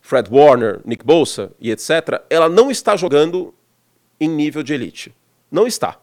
[0.00, 3.54] Fred Warner, Nick Bosa e etc., ela não está jogando
[4.20, 5.14] em nível de elite.
[5.52, 5.98] Não está.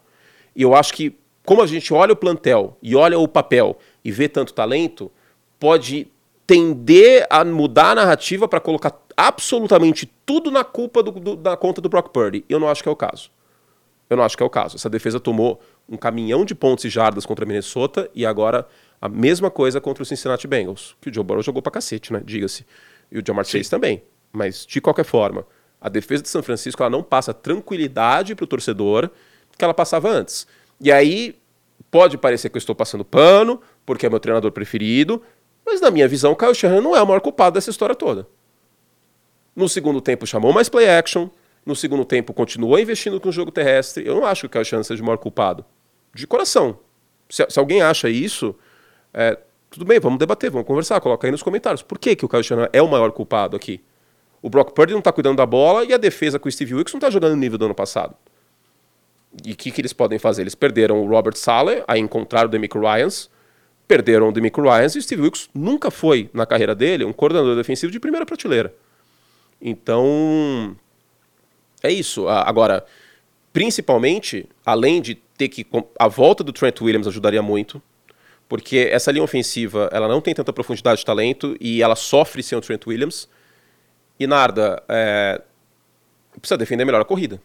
[0.55, 4.11] E eu acho que, como a gente olha o plantel e olha o papel e
[4.11, 5.11] vê tanto talento,
[5.59, 6.07] pode
[6.45, 11.81] tender a mudar a narrativa para colocar absolutamente tudo na culpa do, do, na conta
[11.81, 12.45] do Brock Purdy.
[12.47, 13.31] Eu não acho que é o caso.
[14.09, 14.75] Eu não acho que é o caso.
[14.75, 18.67] Essa defesa tomou um caminhão de pontos e jardas contra a Minnesota e agora
[19.01, 22.21] a mesma coisa contra o Cincinnati Bengals, que o Joe Burrow jogou pra cacete, né?
[22.25, 22.65] Diga-se.
[23.11, 24.03] E o Jamar Chase também.
[24.31, 25.45] Mas, de qualquer forma,
[25.79, 29.09] a defesa de São Francisco ela não passa tranquilidade pro torcedor
[29.59, 30.47] que ela passava antes.
[30.81, 31.35] E aí,
[31.91, 35.21] pode parecer que eu estou passando pano, porque é meu treinador preferido,
[35.65, 38.25] mas na minha visão, Kyle Shanahan não é o maior culpado dessa história toda.
[39.55, 41.27] No segundo tempo chamou mais play action,
[41.65, 44.07] no segundo tempo continuou investindo com o jogo terrestre.
[44.07, 45.65] Eu não acho que o Kyle Shanahan seja o maior culpado.
[46.13, 46.79] De coração.
[47.29, 48.55] Se, se alguém acha isso,
[49.13, 49.37] é,
[49.69, 51.83] tudo bem, vamos debater, vamos conversar, coloca aí nos comentários.
[51.83, 53.83] Por que, que o Kyle Shanahan é o maior culpado aqui?
[54.41, 56.93] O Brock Purdy não está cuidando da bola e a defesa com o Steve Wilkes
[56.93, 58.15] não está jogando no nível do ano passado.
[59.45, 60.41] E o que, que eles podem fazer?
[60.41, 63.29] Eles perderam o Robert Saleh, aí encontraram o Demico Ryans,
[63.87, 67.55] perderam o Demico Ryans e o Steve Wilkes nunca foi, na carreira dele, um coordenador
[67.55, 68.73] defensivo de primeira prateleira.
[69.61, 70.75] Então,
[71.83, 72.27] é isso.
[72.27, 72.85] Agora,
[73.53, 75.65] principalmente, além de ter que.
[75.97, 77.81] A volta do Trent Williams ajudaria muito,
[78.49, 82.57] Porque essa linha ofensiva, ela não tem tanta profundidade de talento e ela sofre sem
[82.57, 83.29] o Trent Williams.
[84.19, 85.39] E Narda, é,
[86.39, 87.39] precisa defender melhor a corrida.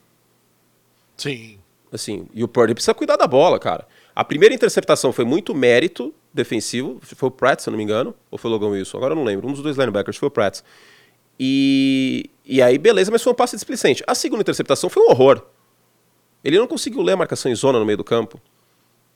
[1.17, 1.59] Sim.
[1.95, 3.87] Assim, e o Purdy precisa cuidar da bola, cara.
[4.17, 6.99] A primeira interceptação foi muito mérito defensivo.
[7.01, 8.13] Foi o Pratt, se eu não me engano.
[8.33, 8.97] Ou foi o Logan Wilson?
[8.97, 9.47] Agora eu não lembro.
[9.47, 10.61] Um dos dois linebackers foi o Pratt.
[11.39, 14.03] E, e aí, beleza, mas foi um passe displicente.
[14.09, 15.41] A segunda interceptação foi um horror.
[16.43, 18.41] Ele não conseguiu ler a marcação em zona no meio do campo.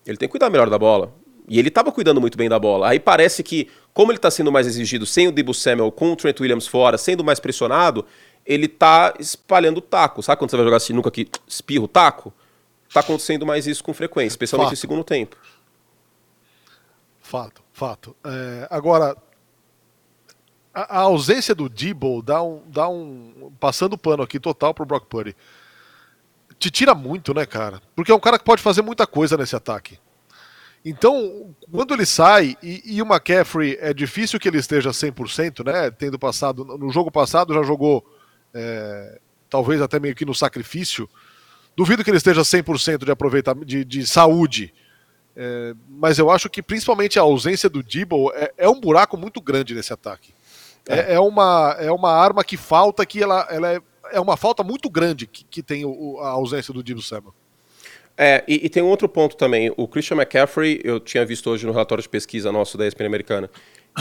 [0.07, 1.12] Ele tem que cuidar melhor da bola.
[1.49, 2.88] E ele estava cuidando muito bem da bola.
[2.88, 6.17] Aí parece que, como ele está sendo mais exigido sem o Debo Samuel, com o
[6.17, 8.07] Trent Williams fora, sendo mais pressionado,
[8.47, 10.23] ele está espalhando o taco.
[10.23, 12.33] Sabe quando você vai jogar sinuca que espirra o taco?
[12.88, 14.77] Está acontecendo mais isso com frequência, especialmente fato.
[14.77, 15.37] no segundo tempo.
[17.20, 18.16] Fato, fato.
[18.24, 19.14] É, agora,
[20.72, 23.53] a, a, ausência do Debo dá um, dá um.
[23.61, 25.37] Passando o pano aqui total pro Brock Purdy.
[26.59, 27.83] Te tira muito, né, cara?
[27.94, 29.98] Porque é um cara que pode fazer muita coisa nesse ataque.
[30.85, 35.90] Então, quando ele sai, e, e o McCaffrey é difícil que ele esteja 100%, né?
[35.90, 36.64] Tendo passado.
[36.64, 38.05] No jogo passado já jogou.
[38.55, 39.20] É,
[39.51, 41.09] talvez até meio que no sacrifício.
[41.79, 44.75] Duvido que ele esteja 100% de aproveitamento de, de saúde.
[45.37, 49.41] É, mas eu acho que principalmente a ausência do Debo é, é um buraco muito
[49.41, 50.35] grande nesse ataque.
[50.88, 54.37] É, é, é uma, é uma arma que falta, que ela, ela é, é uma
[54.37, 57.33] falta muito grande que, que tem o, a ausência do Debo Samuel.
[58.17, 59.73] É, e, e, tem um outro ponto também.
[59.77, 63.49] O Christian McCaffrey, eu tinha visto hoje no relatório de pesquisa nosso da ESPN americana,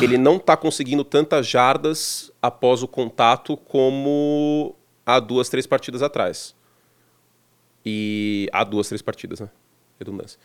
[0.02, 6.57] ele não está conseguindo tantas jardas após o contato como há duas, três partidas atrás.
[7.89, 9.50] E há duas, três partidas, né?
[9.97, 10.38] Redundância.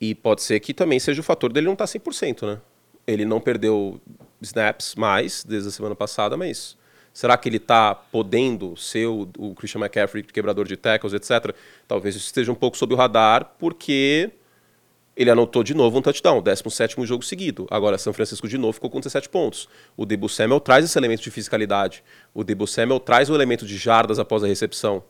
[0.00, 2.60] E pode ser que também seja o fator dele não estar tá 100%, né?
[3.04, 4.00] Ele não perdeu
[4.40, 6.76] snaps mais desde a semana passada, mas
[7.12, 11.52] será que ele está podendo ser o, o, Christian McCaffrey, quebrador de tackles, etc?
[11.88, 14.30] Talvez isso esteja um pouco sob o radar, porque
[15.16, 17.66] ele anotou de novo um touchdown, 17º jogo seguido.
[17.72, 19.68] Agora, São Francisco de novo ficou com 17 pontos.
[19.96, 22.04] O Debo Samuel traz esse elemento de fisicalidade.
[22.32, 25.02] O Debo Samuel traz o elemento de jardas após a recepção.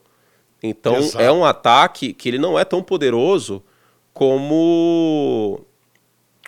[0.63, 1.21] Então Exato.
[1.21, 3.61] é um ataque que ele não é tão poderoso
[4.13, 5.65] como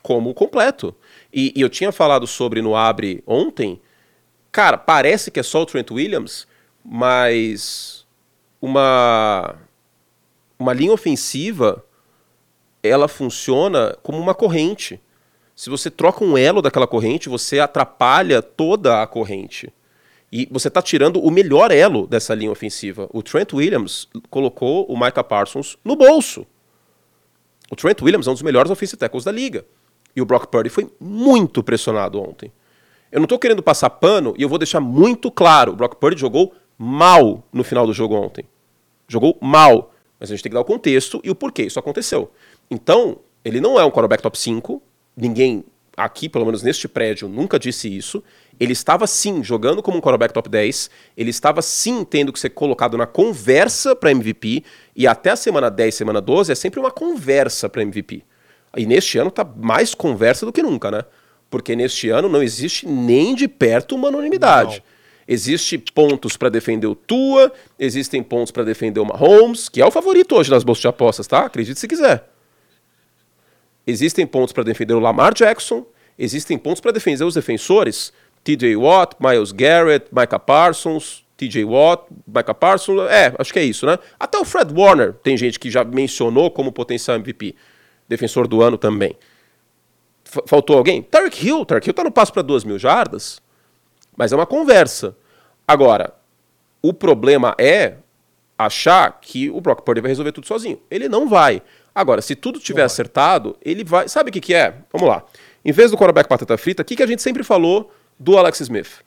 [0.01, 0.95] como completo.
[1.33, 3.81] E, e, eu tinha falado sobre no Abre ontem.
[4.51, 6.47] Cara, parece que é só o Trent Williams,
[6.83, 8.05] mas
[8.61, 9.55] uma
[10.57, 11.83] uma linha ofensiva
[12.81, 15.01] ela funciona como uma corrente.
[15.55, 19.73] Se você troca um elo daquela corrente, você atrapalha toda a corrente.
[20.35, 23.07] E você está tirando o melhor elo dessa linha ofensiva.
[23.13, 26.45] O Trent Williams colocou o Micah Parsons no bolso.
[27.71, 29.65] O Trent Williams é um dos melhores offensive tackles da liga.
[30.13, 32.51] E o Brock Purdy foi muito pressionado ontem.
[33.09, 36.19] Eu não estou querendo passar pano e eu vou deixar muito claro: o Brock Purdy
[36.19, 38.43] jogou mal no final do jogo ontem.
[39.07, 39.93] Jogou mal.
[40.19, 42.29] Mas a gente tem que dar o contexto e o porquê isso aconteceu.
[42.69, 44.83] Então, ele não é um quarterback top 5.
[45.15, 45.63] Ninguém
[45.95, 48.21] aqui, pelo menos neste prédio, nunca disse isso.
[48.59, 52.49] Ele estava sim jogando como um quarterback top 10, ele estava sim tendo que ser
[52.49, 54.63] colocado na conversa para MVP,
[54.95, 58.23] e até a semana 10, semana 12 é sempre uma conversa para MVP.
[58.77, 61.03] E neste ano tá mais conversa do que nunca, né?
[61.49, 64.83] Porque neste ano não existe nem de perto uma unanimidade.
[64.85, 64.95] Não.
[65.27, 69.89] Existe pontos para defender o Tua, existem pontos para defender o Mahomes, que é o
[69.89, 71.45] favorito hoje nas bolsas de apostas, tá?
[71.45, 72.29] Acredite se quiser.
[73.87, 75.85] Existem pontos para defender o Lamar Jackson,
[76.17, 78.13] existem pontos para defender os defensores,
[78.45, 83.87] TJ Watt, Miles Garrett, Micah Parsons, TJ Watt, Micah Parsons, é, acho que é isso,
[83.87, 83.97] né?
[84.19, 87.55] Até o Fred Warner tem gente que já mencionou como potencial MVP,
[88.07, 89.17] defensor do ano também.
[90.23, 91.01] F faltou alguém?
[91.01, 93.41] Tarek Hill, Tarek Hill tá no passo para duas mil jardas,
[94.15, 95.17] mas é uma conversa.
[95.67, 96.13] Agora,
[96.83, 97.95] o problema é
[98.55, 100.79] achar que o Brock Purdy vai resolver tudo sozinho.
[100.89, 101.63] Ele não vai.
[101.95, 104.07] Agora, se tudo tiver acertado, ele vai.
[104.07, 104.75] Sabe o que, que é?
[104.93, 105.23] Vamos lá.
[105.63, 108.61] Em vez do quarterback batata frita, o que, que a gente sempre falou do Alex
[108.61, 109.03] Smith?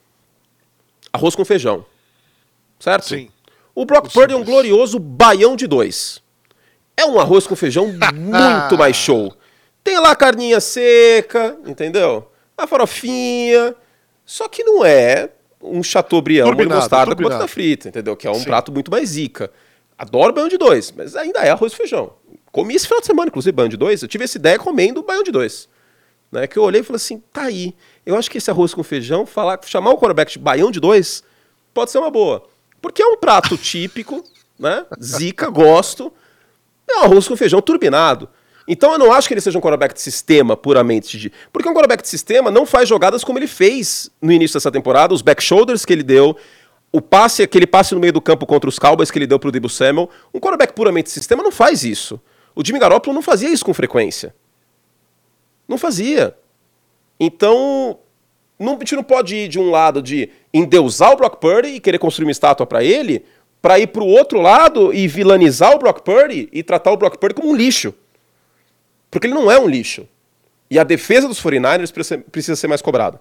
[1.12, 1.84] Arroz com feijão.
[2.78, 3.06] Certo?
[3.06, 3.28] Sim.
[3.74, 6.22] O Brock Purdy é um glorioso baião de dois.
[6.96, 9.32] É um arroz com feijão muito mais show.
[9.84, 12.30] Tem lá a carninha seca, entendeu?
[12.56, 13.74] A farofinha.
[14.24, 15.30] Só que não é
[15.62, 18.16] um chateaubriand de mostarda com batata frita, entendeu?
[18.16, 18.44] Que é um Sim.
[18.44, 19.50] prato muito mais zica.
[19.96, 22.12] Adoro baião de dois, mas ainda é arroz e feijão.
[22.52, 24.02] Comi esse final de semana, inclusive, baião de dois.
[24.02, 25.68] Eu tive essa ideia comendo baião de dois.
[26.30, 27.74] Né, que eu olhei e falei assim, tá aí.
[28.08, 31.22] Eu acho que esse arroz com feijão, falar, chamar o quarterback de baião de dois,
[31.74, 32.42] pode ser uma boa.
[32.80, 34.24] Porque é um prato típico,
[34.58, 34.86] né?
[34.98, 36.10] Zica, gosto.
[36.88, 38.26] É um arroz com feijão turbinado.
[38.66, 41.30] Então eu não acho que ele seja um quarterback de sistema puramente.
[41.52, 45.12] Porque um quarterback de sistema não faz jogadas como ele fez no início dessa temporada,
[45.12, 46.34] os back shoulders que ele deu,
[46.90, 49.52] o passe, aquele passe no meio do campo contra os Cowboys que ele deu pro
[49.52, 50.08] Debo Samuel.
[50.32, 52.18] Um quarterback puramente de sistema não faz isso.
[52.54, 54.34] O Jimmy Garoppolo não fazia isso com frequência.
[55.68, 56.34] Não fazia.
[57.18, 57.98] Então,
[58.58, 61.80] não, a gente não pode ir de um lado de endeusar o Brock Purdy e
[61.80, 63.24] querer construir uma estátua para ele,
[63.60, 67.16] para ir para o outro lado e vilanizar o Brock Purdy e tratar o Brock
[67.18, 67.94] Purdy como um lixo.
[69.10, 70.08] Porque ele não é um lixo.
[70.70, 73.20] E a defesa dos 49ers precisa ser mais cobrada.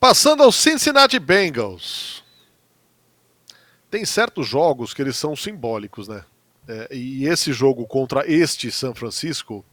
[0.00, 2.24] Passando aos Cincinnati Bengals.
[3.90, 6.24] Tem certos jogos que eles são simbólicos, né?
[6.66, 9.64] É, e esse jogo contra este San Francisco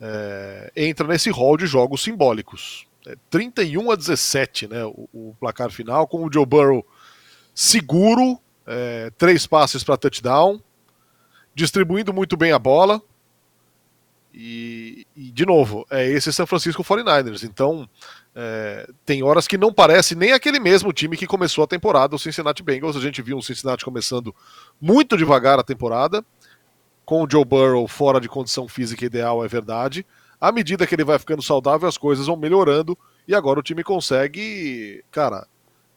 [0.00, 2.86] é, entra nesse rol de jogos simbólicos.
[3.06, 4.84] É 31 a 17, né?
[4.84, 6.84] O, o, placar final, com o Joe Burrow
[7.54, 10.60] seguro, é, três passes para touchdown,
[11.54, 13.00] distribuindo muito bem a bola.
[14.38, 17.42] E, e, de novo, é esse San Francisco 49ers.
[17.42, 17.88] Então,
[18.34, 22.18] é, tem horas que não parece nem aquele mesmo time que começou a temporada, o
[22.18, 22.96] Cincinnati Bengals.
[22.96, 24.34] A gente viu o Cincinnati começando
[24.78, 26.22] muito devagar a temporada,
[27.06, 30.04] com o Joe Burrow fora de condição física ideal, é verdade.
[30.38, 33.82] À medida que ele vai ficando saudável, as coisas vão melhorando e agora o time
[33.82, 35.46] consegue, cara,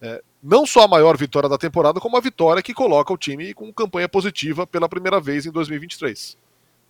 [0.01, 3.53] é, não só a maior vitória da temporada, como a vitória que coloca o time
[3.53, 6.37] com campanha positiva pela primeira vez em 2023.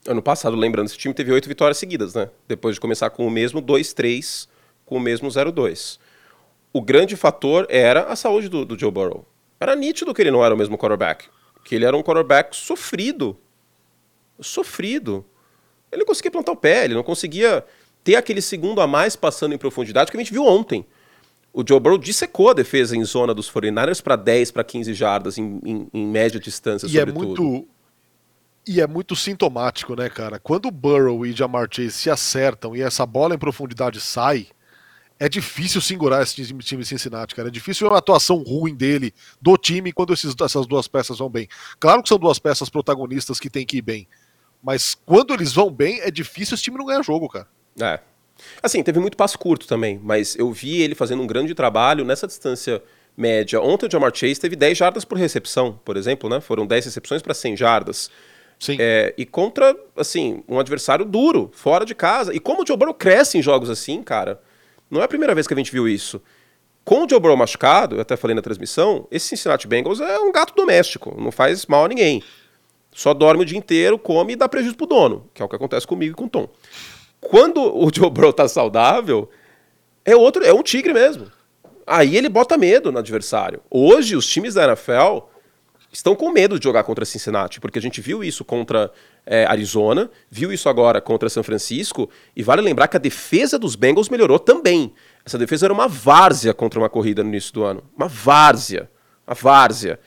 [0.08, 2.30] Ano passado, lembrando, esse time teve oito vitórias seguidas, né?
[2.48, 4.48] Depois de começar com o mesmo 2-3,
[4.86, 5.98] com o mesmo 0-2.
[6.72, 9.26] O grande fator era a saúde do, do, Joe Burrow.
[9.60, 11.26] Era nítido que ele não era o mesmo quarterback.
[11.66, 13.36] Que ele era um quarterback sofrido.
[14.42, 15.26] Sofrido.
[15.92, 17.66] Ele não conseguia plantar o pé, ele não conseguia
[18.04, 20.86] ter aquele segundo a mais passando em profundidade que a gente viu ontem.
[21.52, 25.38] O Joe Burrow dissecou a defesa em zona dos 49ers para 10, para 15 jardas
[25.38, 27.24] em, em, em média distância, e é sobretudo.
[27.24, 27.68] É muito
[28.68, 30.38] e é muito sintomático, né, cara?
[30.38, 34.48] Quando o Burrow e Jamar Chase se acertam e essa bola em profundidade sai,
[35.18, 37.48] é difícil segurar esse time, time Cincinnati, cara.
[37.48, 41.30] É difícil ver uma atuação ruim dele, do time, quando esses, essas duas peças vão
[41.30, 41.48] bem.
[41.80, 44.08] Claro que são duas peças protagonistas que tem que ir bem.
[44.62, 47.48] Mas quando eles vão bem, é difícil esse time não ganhar jogo, cara.
[47.82, 48.00] É.
[48.62, 52.28] Assim, teve muito passo curto também, mas eu vi ele fazendo um grande trabalho nessa
[52.28, 52.82] distância
[53.16, 53.62] média.
[53.62, 56.40] Ontem o Jamar Chase teve 10 jardas por recepção, por exemplo, né?
[56.40, 58.10] Foram 10 recepções para 100 jardas.
[58.58, 58.78] Sim.
[58.80, 62.34] É, e contra, assim, um adversário duro, fora de casa.
[62.34, 64.42] E como o Joe Burrow cresce em jogos assim, cara,
[64.90, 66.22] não é a primeira vez que a gente viu isso.
[66.84, 70.32] Com o Joe Burrow machucado, eu até falei na transmissão, esse Cincinnati Bengals é um
[70.32, 72.24] gato doméstico, não faz mal a ninguém.
[72.92, 75.56] Só dorme o dia inteiro, come e dá prejuízo pro dono, que é o que
[75.56, 76.50] acontece comigo e com o Tom.
[77.22, 79.30] Quando o Joe Burrow tá saudável,
[80.04, 81.28] é outro, é um tigre mesmo.
[81.86, 83.62] Aí ele bota medo no adversário.
[83.70, 85.28] Hoje, os times da NFL
[85.92, 88.92] estão com medo de jogar contra Cincinnati, porque a gente viu isso contra
[89.26, 93.76] é, Arizona, viu isso agora contra São Francisco, e vale lembrar que a defesa dos
[93.76, 94.94] Bengals melhorou também.
[95.26, 97.84] Essa defesa era uma várzea contra uma corrida no início do ano.
[97.96, 98.90] Uma várzea.
[99.28, 100.00] Uma várzea.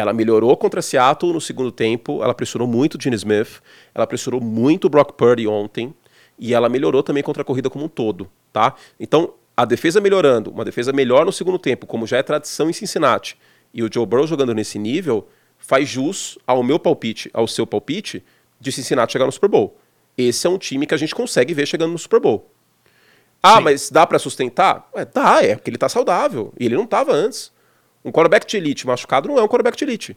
[0.00, 3.60] Ela melhorou contra Seattle no segundo tempo, ela pressionou muito o Gene Smith,
[3.94, 5.94] ela pressionou muito o Brock Purdy ontem,
[6.38, 8.74] e ela melhorou também contra a corrida como um todo, tá?
[8.98, 12.72] Então, a defesa melhorando, uma defesa melhor no segundo tempo, como já é tradição em
[12.72, 13.36] Cincinnati,
[13.74, 18.24] e o Joe Burrow jogando nesse nível faz jus ao meu palpite, ao seu palpite,
[18.58, 19.76] de Cincinnati chegar no Super Bowl.
[20.16, 22.50] Esse é um time que a gente consegue ver chegando no Super Bowl.
[23.42, 23.62] Ah, Sim.
[23.64, 24.88] mas dá para sustentar?
[24.94, 26.52] É, dá, é porque ele tá saudável.
[26.58, 27.52] E ele não tava antes.
[28.04, 30.16] Um quarterback de elite machucado não é um quarterback de elite.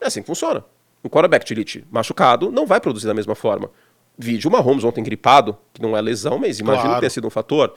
[0.00, 0.64] É assim que funciona.
[1.04, 3.70] Um quarterback de elite machucado não vai produzir da mesma forma.
[4.16, 6.94] Vídeo Mahomes ontem gripado, que não é lesão, mas imagina claro.
[6.96, 7.72] que tenha sido um fator.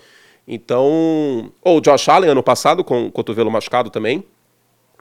[0.48, 4.24] Então, ou o Josh Allen ano passado com o cotovelo machucado também.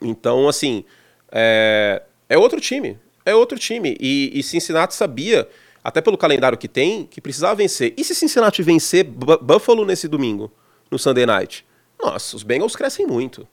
[0.03, 0.85] Então, assim,
[1.33, 2.99] é, é outro time.
[3.25, 3.97] É outro time.
[3.99, 5.49] E, e, Cincinnati sabia,
[5.83, 7.95] até pelo calendário que tem, que precisava vencer.
[7.97, 10.53] E se Cincinnati vencer Buffalo nesse domingo,
[10.90, 11.66] no Sunday Night?
[12.03, 13.47] Nossa, os Bengals crescem muito.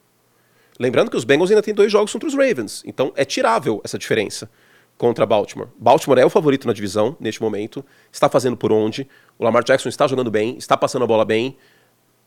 [0.78, 2.82] Lembrando que os Bengals ainda têm dois jogos contra os Ravens.
[2.86, 4.50] Então é tirável essa diferença
[4.96, 5.68] contra Baltimore.
[5.78, 7.84] Baltimore é o favorito na divisão neste momento.
[8.12, 9.08] Está fazendo por onde.
[9.38, 11.56] O Lamar Jackson está jogando bem, está passando a bola bem.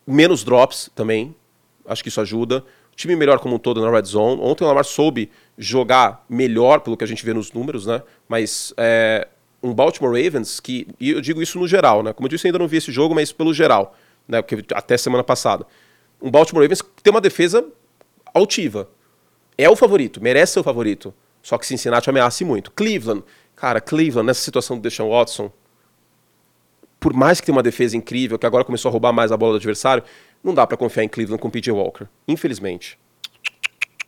[0.06, 1.36] Menos drops também.
[1.86, 2.64] Acho que isso ajuda
[2.96, 4.40] time melhor como um todo na red zone.
[4.42, 8.02] Ontem o Lamar soube jogar melhor, pelo que a gente vê nos números, né?
[8.28, 9.28] Mas é,
[9.62, 12.14] um Baltimore Ravens que, e eu digo isso no geral, né?
[12.14, 13.96] Como eu disse, ainda não vi esse jogo, mas pelo geral,
[14.28, 14.42] né?
[14.42, 15.66] Porque até semana passada.
[16.22, 17.66] Um Baltimore Ravens que tem uma defesa
[18.34, 18.90] altiva.
[19.58, 21.14] É o favorito, merece ser o favorito.
[21.42, 22.72] Só que Cincinnati ameaça muito.
[22.72, 23.24] Cleveland,
[23.56, 25.52] cara, Cleveland, nessa situação do Deshaun Watson,
[27.00, 29.54] por mais que tenha uma defesa incrível, que agora começou a roubar mais a bola
[29.54, 30.04] do adversário,
[30.44, 32.06] não dá para confiar em Cleveland com o PJ Walker.
[32.28, 32.98] Infelizmente.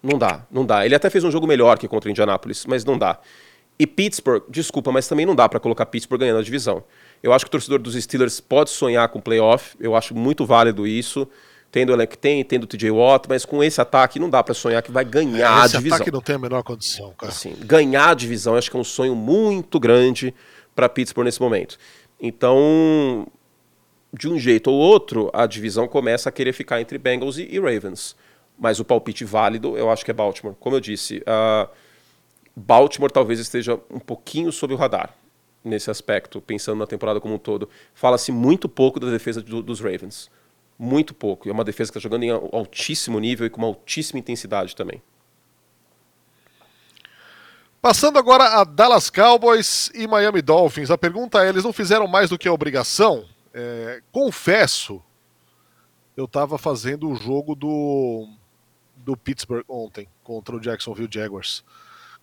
[0.01, 0.85] Não dá, não dá.
[0.85, 3.19] Ele até fez um jogo melhor que contra o Indianapolis, mas não dá.
[3.79, 6.83] E Pittsburgh, desculpa, mas também não dá para colocar Pittsburgh ganhando a divisão.
[7.21, 10.85] Eu acho que o torcedor dos Steelers pode sonhar com playoff, eu acho muito válido
[10.85, 11.27] isso.
[11.73, 14.43] Tendo o elenco que tem, tendo o TJ Watt, mas com esse ataque não dá
[14.43, 15.79] para sonhar que vai ganhar esse a divisão.
[15.79, 17.31] Esse ataque não tem a menor condição, cara.
[17.31, 20.35] Assim, ganhar a divisão, acho que é um sonho muito grande
[20.75, 21.79] para Pittsburgh nesse momento.
[22.21, 23.25] Então,
[24.13, 27.59] de um jeito ou outro, a divisão começa a querer ficar entre Bengals e, e
[27.59, 28.15] Ravens.
[28.55, 30.53] Mas o palpite válido, eu acho que é Baltimore.
[30.59, 31.67] Como eu disse, uh,
[32.55, 35.15] Baltimore talvez esteja um pouquinho sob o radar
[35.63, 37.67] nesse aspecto, pensando na temporada como um todo.
[37.95, 40.29] Fala-se muito pouco da defesa do, dos Ravens.
[40.83, 41.47] Muito pouco.
[41.47, 44.75] E é uma defesa que está jogando em altíssimo nível e com uma altíssima intensidade
[44.75, 45.01] também.
[47.81, 50.91] Passando agora a Dallas Cowboys e Miami Dolphins.
[50.91, 53.23] A pergunta é: eles não fizeram mais do que a obrigação?
[53.53, 55.01] É, confesso,
[56.17, 58.27] eu estava fazendo o jogo do,
[58.97, 61.63] do Pittsburgh ontem contra o Jacksonville Jaguars.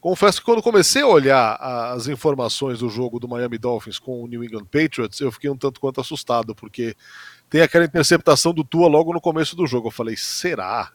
[0.02, 1.56] Confesso que quando comecei a olhar
[1.94, 5.56] as informações do jogo do Miami Dolphins com o New England Patriots, eu fiquei um
[5.56, 6.96] tanto quanto assustado, porque
[7.50, 9.88] tem aquela interceptação do Tua logo no começo do jogo.
[9.88, 10.92] Eu falei, será?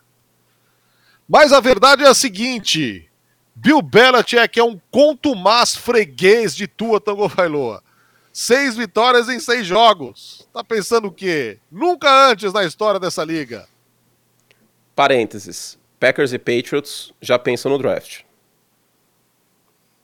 [1.27, 3.11] Mas a verdade é a seguinte:
[3.53, 7.83] Bill Belichick é um contumaz freguês de Tua Tango Bailoa.
[8.31, 10.47] Seis vitórias em seis jogos.
[10.53, 11.59] Tá pensando o quê?
[11.69, 13.67] Nunca antes na história dessa liga.
[14.95, 15.77] Parênteses.
[15.99, 18.21] Packers e Patriots já pensam no draft.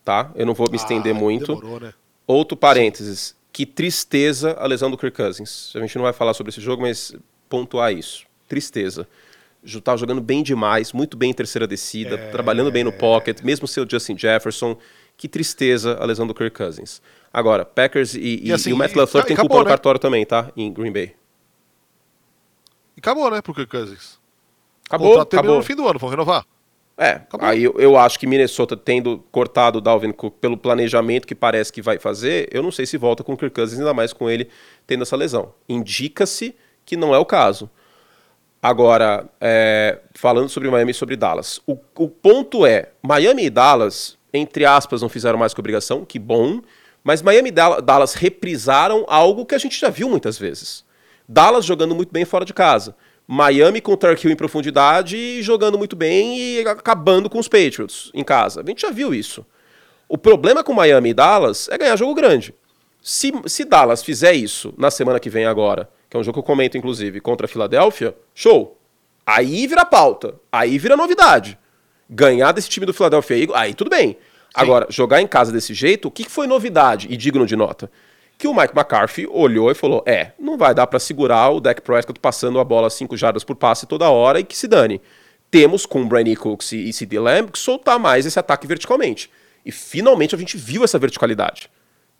[0.03, 0.31] Tá?
[0.35, 1.55] Eu não vou me estender ah, muito.
[1.55, 1.93] Demorou, né?
[2.25, 3.35] Outro parênteses.
[3.51, 5.73] Que tristeza a lesão do Kirk Cousins.
[5.75, 7.13] A gente não vai falar sobre esse jogo, mas
[7.49, 8.25] pontuar isso.
[8.47, 9.07] Tristeza.
[9.83, 12.29] Tava jogando bem demais, muito bem em terceira descida, é...
[12.31, 14.77] trabalhando bem no pocket, mesmo seu Justin Jefferson.
[15.17, 17.01] Que tristeza a lesão do Kirk Cousins.
[17.31, 19.59] Agora, Packers e, e, assim, e o Matt LaFleur tem culpa né?
[19.61, 20.51] no cartório também, tá?
[20.57, 21.15] Em Green Bay.
[22.97, 24.19] E acabou, né, pro Kirk Cousins.
[24.87, 25.57] Acabou, acabou.
[25.57, 26.45] no fim do ano, vão renovar.
[26.97, 27.47] É, acabou.
[27.47, 31.71] aí eu, eu, acho que Minnesota tendo cortado o Dalvin Cook pelo planejamento que parece
[31.71, 34.29] que vai fazer, eu não sei se volta com o Kirk Cousins, ainda mais com
[34.29, 34.49] ele
[34.85, 35.53] tendo essa lesão.
[35.67, 37.69] Indica-se que não é o caso.
[38.61, 44.17] Agora, é, falando sobre Miami e sobre Dallas, o, o ponto é, Miami e Dallas,
[44.31, 46.61] entre aspas, não fizeram mais que obrigação, que bom,
[47.03, 50.85] mas Miami e Dallas reprisaram algo que a gente já viu muitas vezes.
[51.27, 52.95] Dallas jogando muito bem fora de casa.
[53.27, 57.47] Miami com o Turk Hill em profundidade e jogando muito bem e acabando com os
[57.47, 58.61] Patriots em casa.
[58.61, 59.45] A gente já viu isso.
[60.07, 62.53] O problema com Miami e Dallas é ganhar jogo grande.
[63.01, 66.39] Se, se Dallas fizer isso na semana que vem agora, que é um jogo que
[66.39, 68.77] eu comento inclusive, contra a Filadélfia, show.
[69.25, 70.35] Aí vira pauta.
[70.51, 71.57] Aí vira novidade.
[72.09, 74.17] Ganhar desse time do Philadelphia aí, aí tudo bem.
[74.53, 77.89] Agora, jogar em casa desse jeito, o que foi novidade e digno de nota?
[78.41, 81.79] Que o Mike McCarthy olhou e falou: é, não vai dar para segurar o Dak
[81.79, 84.99] Prescott passando a bola 5 jardas por passe toda hora e que se dane.
[85.51, 89.29] Temos com o Brandon Cooks e CD Lamb que soltar mais esse ataque verticalmente.
[89.63, 91.69] E finalmente a gente viu essa verticalidade.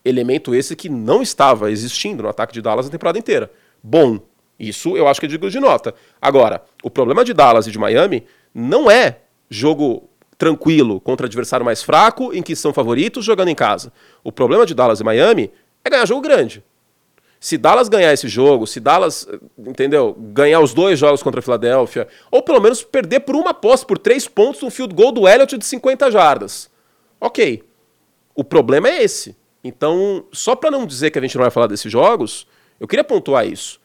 [0.05, 3.51] Elemento esse que não estava existindo no ataque de Dallas a temporada inteira.
[3.81, 4.19] Bom,
[4.59, 5.91] isso eu acho que é digno de nota.
[6.21, 10.07] Agora, o problema de Dallas e de Miami não é jogo
[10.41, 13.93] tranquilo contra adversário mais fraco, em que são favoritos, jogando em casa.
[14.23, 15.51] O problema de Dallas e Miami
[15.83, 16.63] é ganhar jogo grande.
[17.39, 22.07] Se Dallas ganhar esse jogo, se Dallas, entendeu, ganhar os dois jogos contra a Filadélfia,
[22.29, 25.57] ou pelo menos perder por uma posse, por três pontos, um field goal do Elliott
[25.57, 26.69] de 50 jardas.
[27.19, 27.63] Ok.
[28.35, 29.35] O problema é esse.
[29.63, 32.45] Então, só para não dizer que a gente não vai falar desses jogos,
[32.79, 33.81] eu queria pontuar isso.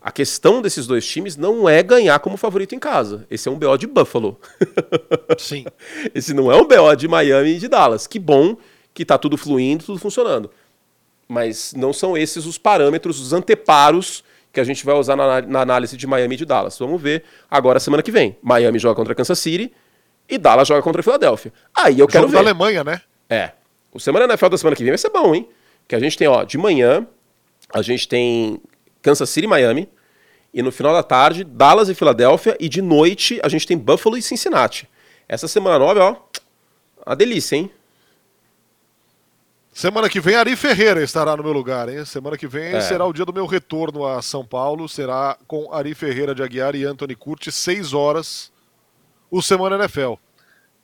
[0.00, 3.26] A questão desses dois times não é ganhar como favorito em casa.
[3.30, 4.38] Esse é um BO de Buffalo.
[5.38, 5.64] Sim.
[6.14, 8.06] Esse não é um BO de Miami e de Dallas.
[8.06, 8.56] Que bom
[8.92, 10.50] que tá tudo fluindo, tudo funcionando.
[11.28, 15.60] Mas não são esses os parâmetros, os anteparos que a gente vai usar na, na
[15.60, 16.78] análise de Miami e de Dallas.
[16.78, 18.36] Vamos ver agora semana que vem.
[18.40, 19.72] Miami joga contra Kansas City
[20.28, 21.52] e Dallas joga contra a Filadélfia.
[21.74, 22.34] Aí eu quero ver.
[22.34, 23.00] da Alemanha, né?
[23.28, 23.50] É.
[23.92, 25.48] O Semana NFL da semana que vem vai ser bom, hein?
[25.86, 27.06] Que a gente tem, ó, de manhã,
[27.72, 28.60] a gente tem
[29.02, 29.88] Kansas City e Miami.
[30.52, 32.56] E no final da tarde, Dallas e Filadélfia.
[32.60, 34.88] E de noite, a gente tem Buffalo e Cincinnati.
[35.28, 36.16] Essa semana nova, ó,
[37.04, 37.70] a delícia, hein?
[39.74, 42.04] Semana que vem, Ari Ferreira estará no meu lugar, hein?
[42.04, 42.80] Semana que vem é.
[42.80, 44.88] será o dia do meu retorno a São Paulo.
[44.88, 48.52] Será com Ari Ferreira de Aguiar e Anthony Curti, 6 horas,
[49.28, 50.14] o Semana NFL.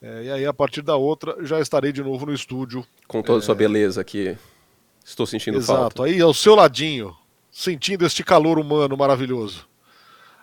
[0.02, 2.84] É, e aí, a partir da outra, já estarei de novo no estúdio.
[3.06, 3.46] Com toda a é...
[3.46, 4.36] sua beleza que
[5.04, 5.78] estou sentindo Exato.
[5.78, 6.02] falta.
[6.02, 7.16] Exato, aí ao seu ladinho
[7.48, 9.68] sentindo este calor humano maravilhoso.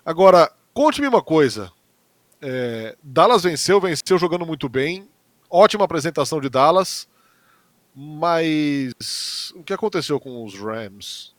[0.06, 1.70] Agora, conte-me uma coisa.
[2.42, 5.06] É, Dallas venceu, venceu jogando muito bem.
[5.50, 7.10] Ótima apresentação de Dallas.
[8.00, 11.34] Mas o que aconteceu com os Rams?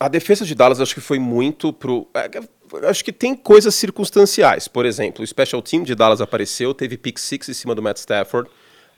[0.00, 2.08] A defesa de Dallas acho que foi muito pro.
[2.14, 4.66] É, acho que tem coisas circunstanciais.
[4.66, 7.98] Por exemplo, o special team de Dallas apareceu, teve pick six em cima do Matt
[7.98, 8.48] Stafford.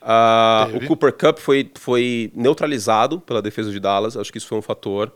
[0.00, 4.56] Uh, o Cooper Cup foi, foi neutralizado pela defesa de Dallas, acho que isso foi
[4.56, 5.12] um fator.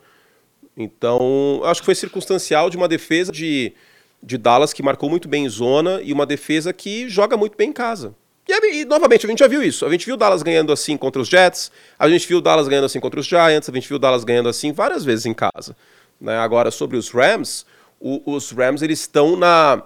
[0.77, 3.73] Então, acho que foi circunstancial de uma defesa de,
[4.21, 7.71] de Dallas que marcou muito bem em zona e uma defesa que joga muito bem
[7.71, 8.17] em casa.
[8.47, 9.87] E, e, novamente, a gente já viu isso.
[9.87, 12.69] A gente viu o Dallas ganhando assim contra os Jets, a gente viu o Dallas
[12.69, 15.35] ganhando assim contra os Giants, a gente viu o Dallas ganhando assim várias vezes em
[15.35, 15.75] casa.
[16.21, 16.37] Né?
[16.37, 17.65] Agora, sobre os Rams,
[17.99, 19.83] o, os Rams eles estão na.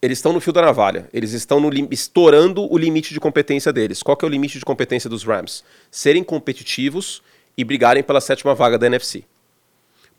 [0.00, 1.08] Eles estão no fio da navalha.
[1.12, 4.02] Eles estão no, estourando o limite de competência deles.
[4.02, 5.62] Qual que é o limite de competência dos Rams?
[5.92, 7.22] Serem competitivos
[7.56, 9.22] e brigarem pela sétima vaga da NFC.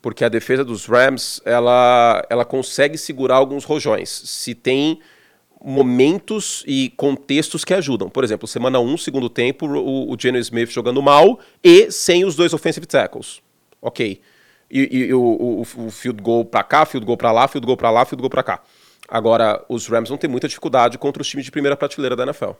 [0.00, 4.08] Porque a defesa dos Rams, ela, ela consegue segurar alguns rojões.
[4.08, 5.00] Se tem
[5.66, 8.10] momentos e contextos que ajudam.
[8.10, 12.36] Por exemplo, semana 1, segundo tempo, o, o Geno Smith jogando mal e sem os
[12.36, 13.40] dois offensive tackles.
[13.80, 14.20] Ok.
[14.70, 17.78] E, e o, o, o, field goal pra cá, field goal pra lá, field goal
[17.78, 18.62] pra lá, field goal pra cá.
[19.08, 22.50] Agora, os Rams vão ter muita dificuldade contra os times de primeira prateleira da NFL.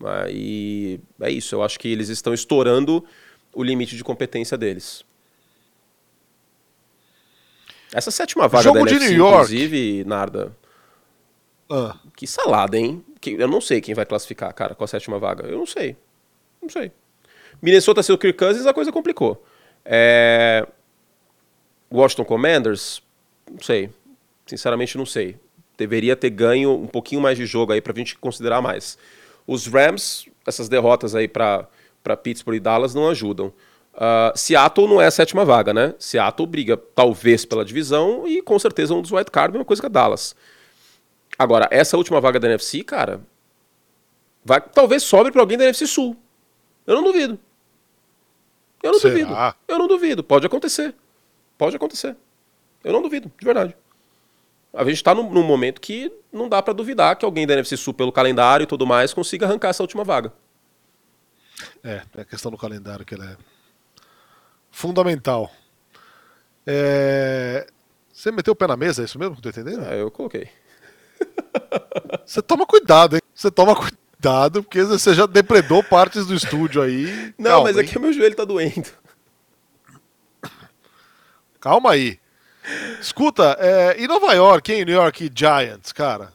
[0.00, 0.26] Né?
[0.30, 3.04] E é isso, eu acho que eles estão estourando
[3.54, 5.04] o limite de competência deles.
[7.92, 9.36] Essa sétima vaga Jogo da de NFC, New York.
[9.36, 10.56] inclusive, Narda,
[11.70, 13.04] Ah, que salada, hein?
[13.20, 15.46] Que- Eu não sei quem vai classificar, cara, com a sétima vaga.
[15.46, 15.96] Eu não sei.
[16.60, 16.90] Não sei.
[17.62, 19.44] Minnesota seu Kirk Cousins, a coisa complicou.
[19.84, 20.66] É...
[21.92, 23.02] Washington Commanders,
[23.50, 23.90] não sei.
[24.46, 25.36] Sinceramente, não sei.
[25.76, 28.98] Deveria ter ganho um pouquinho mais de jogo aí pra gente considerar mais.
[29.46, 31.66] Os Rams, essas derrotas aí pra,
[32.02, 33.52] pra Pittsburgh e Dallas não ajudam.
[33.94, 35.94] Ah, Seattle não é a sétima vaga, né?
[35.98, 39.86] Seattle briga talvez pela divisão e com certeza um dos wild card, mesma coisa que
[39.86, 40.34] a Dallas.
[41.40, 43.22] Agora, essa última vaga da NFC, cara,
[44.44, 46.14] vai, talvez sobre para alguém da NFC Sul.
[46.86, 47.40] Eu não duvido.
[48.82, 49.14] Eu não Será?
[49.14, 49.56] duvido.
[49.66, 50.22] Eu não duvido.
[50.22, 50.94] Pode acontecer.
[51.56, 52.14] Pode acontecer.
[52.84, 53.74] Eu não duvido, de verdade.
[54.74, 57.74] A gente tá num, num momento que não dá para duvidar que alguém da NFC
[57.74, 60.34] Sul, pelo calendário e tudo mais, consiga arrancar essa última vaga.
[61.82, 63.36] é, é a questão do calendário que ela é
[64.70, 65.50] fundamental.
[66.66, 67.66] É,
[68.12, 69.84] Você meteu o pé na mesa, é isso mesmo que eu tô entendendo?
[69.86, 70.50] É, eu coloquei.
[72.24, 73.22] Você toma cuidado, hein?
[73.34, 77.34] Você toma cuidado, porque você já depredou partes do estúdio aí.
[77.38, 77.84] Não, Calma, mas hein?
[77.84, 78.88] aqui o meu joelho tá doendo.
[81.60, 82.18] Calma aí.
[83.00, 84.84] Escuta, é, e Nova York, hein?
[84.84, 86.32] New York Giants, cara.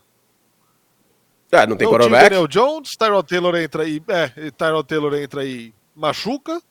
[1.51, 2.24] Ah, não tem Não tinha o quarterback?
[2.24, 4.01] Daniel Jones, Tyrod Taylor entra aí.
[4.07, 6.61] É, Tyrod Taylor entra aí, machuca.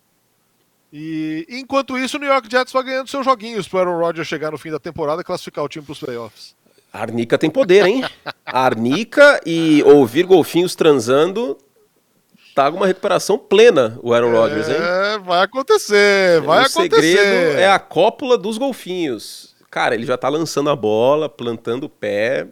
[0.92, 4.52] E enquanto isso, o New York Jets vai ganhando seus joguinhos pro Aaron Rodgers chegar
[4.52, 6.54] no fim da temporada e classificar o time pros playoffs.
[6.94, 8.04] A Arnica tem poder, hein?
[8.46, 11.58] A Arnica e ouvir golfinhos transando
[12.54, 14.76] tá com uma recuperação plena, o Aaron Rodgers, hein?
[14.78, 17.02] É, vai acontecer, vai o acontecer.
[17.02, 19.56] segredo é a cópula dos golfinhos.
[19.68, 22.46] Cara, ele já tá lançando a bola, plantando o pé.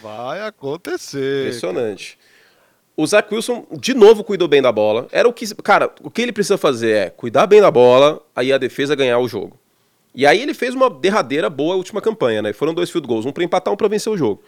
[0.00, 1.48] Vai acontecer.
[1.48, 2.16] Impressionante.
[2.96, 5.08] O Zach Wilson, de novo, cuidou bem da bola.
[5.10, 5.52] Era o que.
[5.56, 9.18] Cara, o que ele precisa fazer é cuidar bem da bola, aí a defesa ganhar
[9.18, 9.58] o jogo.
[10.14, 12.52] E aí ele fez uma derradeira boa última campanha, né?
[12.52, 14.42] Foram dois field goals, um pra empatar, um pra vencer o jogo.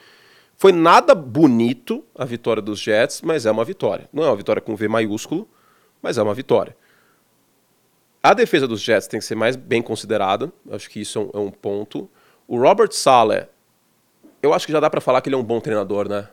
[0.57, 4.09] Foi nada bonito a vitória dos Jets, mas é uma vitória.
[4.13, 5.49] Não é uma vitória com V maiúsculo,
[6.03, 6.77] mas é uma vitória.
[8.23, 10.53] A defesa dos Jets tem que ser mais bem considerada.
[10.71, 12.09] Acho que isso é um, é um ponto.
[12.47, 13.49] O Robert Saleh,
[14.43, 16.29] eu acho que já dá pra falar que ele é um bom treinador, né?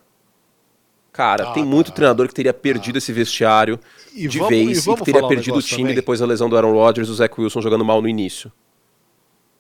[1.12, 1.96] Cara, Ah, tem muito tá.
[1.96, 3.78] treinador que teria perdido esse vestiário
[4.16, 5.96] E de vamos- e vez e, vamos que teria falar um perdido o time também.
[5.96, 8.50] depois da lesão do Aaron Rodgers e o Zach Wilson jogando mal no início.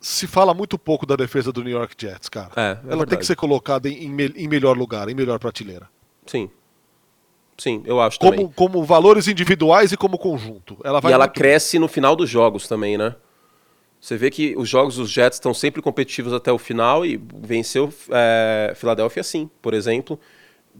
[0.01, 2.49] Se fala muito pouco da defesa do New York Jets, cara.
[2.55, 3.17] É, é Ela tem verdade.
[3.19, 5.87] que ser colocada em, em me- em melhor lugar, em melhor prateleira.
[6.25, 6.49] Sim.
[7.57, 8.51] Sim, eu acho Como, também.
[8.55, 10.77] como valores individuais e como conjunto.
[10.83, 13.15] Ela vai E ela muito- cresce no final dos jogos também, né?
[13.99, 17.93] Você vê que os jogos dos Jets estão sempre competitivos até o final e venceu
[18.09, 20.19] é, Filadélfia assim, por exemplo.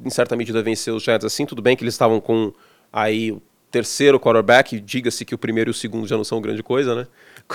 [0.04, 1.46] Em certa medida venceu os Jets assim.
[1.46, 2.52] Tudo bem que eles estavam com
[2.92, 6.64] aí o terceiro quarterback, diga-se que o primeiro e o segundo já não são grande
[6.64, 7.08] coisa, né?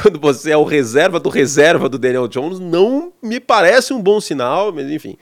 [0.03, 4.21] Quando você é o reserva do reserva do Daniel Jones, não me parece um bom
[4.21, 5.17] sinal, mas enfim.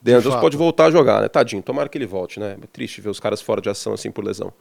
[0.00, 1.28] Daniel Jones pode voltar a jogar, né?
[1.28, 2.56] Tadinho, tomara que ele volte, né?
[2.62, 4.52] É triste ver os caras fora de ação assim por lesão.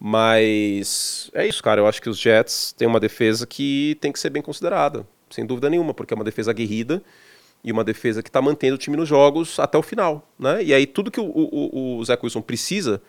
[0.00, 1.80] Mas é isso, cara.
[1.80, 5.44] Eu acho que os Jets têm uma defesa que tem que ser bem considerada, sem
[5.44, 7.02] dúvida nenhuma, porque é uma defesa aguerrida
[7.62, 10.62] e uma defesa que está mantendo o time nos jogos até o final, né?
[10.62, 13.02] E aí tudo que o, o, o Zach Wilson precisa,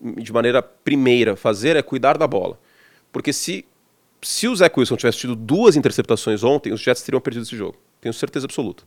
[0.00, 2.58] de maneira primeira, fazer é cuidar da bola.
[3.12, 3.66] Porque se,
[4.24, 7.76] se o Zach Wilson tivesse tido duas interceptações ontem, os Jets teriam perdido esse jogo.
[8.00, 8.84] Tenho certeza absoluta.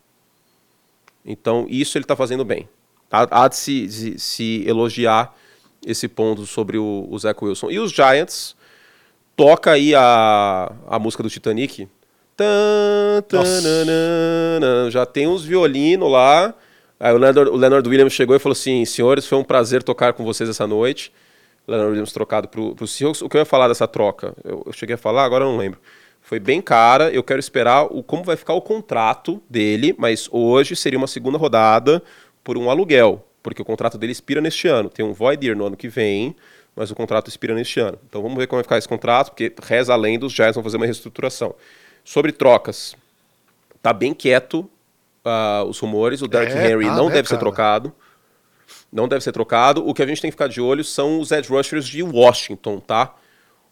[1.26, 2.68] Então, isso ele está fazendo bem.
[3.12, 5.36] Há, há de se, se, se elogiar
[5.86, 7.70] esse ponto sobre o, o Zach Wilson.
[7.72, 8.56] E os Giants,
[9.36, 11.88] toca aí a, a música do Titanic.
[12.36, 13.62] Tan, tan, Nossa.
[13.62, 14.92] nanana.
[14.92, 16.54] já tem uns violinos lá.
[17.00, 20.14] Aí o Leonard, o Leonard Williams chegou e falou assim: senhores, foi um prazer tocar
[20.14, 21.12] com vocês essa noite.
[21.68, 23.22] Leonard Williams trocado pro, pro Seahawks.
[23.22, 24.34] O que eu ia falar dessa troca?
[24.44, 25.80] Eu, eu cheguei a falar, agora eu não lembro.
[26.22, 30.76] Foi bem cara, eu quero esperar o, como vai ficar o contrato dele, mas hoje
[30.76, 32.02] seria uma segunda rodada
[32.44, 33.26] por um aluguel.
[33.44, 34.90] porque o contrato dele expira neste ano.
[34.90, 36.36] Tem um void year no ano que vem,
[36.76, 37.98] mas o contrato expira neste ano.
[38.08, 40.78] Então vamos ver como vai ficar esse contrato, porque reza além dos Giants vão fazer
[40.78, 41.56] uma reestruturação.
[42.04, 42.96] Sobre trocas,
[43.82, 44.70] tá bem quieto
[45.26, 46.22] uh, os rumores.
[46.22, 47.36] O Derrick é, Henry tá, não né, deve cara?
[47.36, 47.94] ser trocado.
[48.92, 49.88] Não deve ser trocado.
[49.88, 52.80] O que a gente tem que ficar de olho são os edge rushers de Washington,
[52.80, 53.16] tá?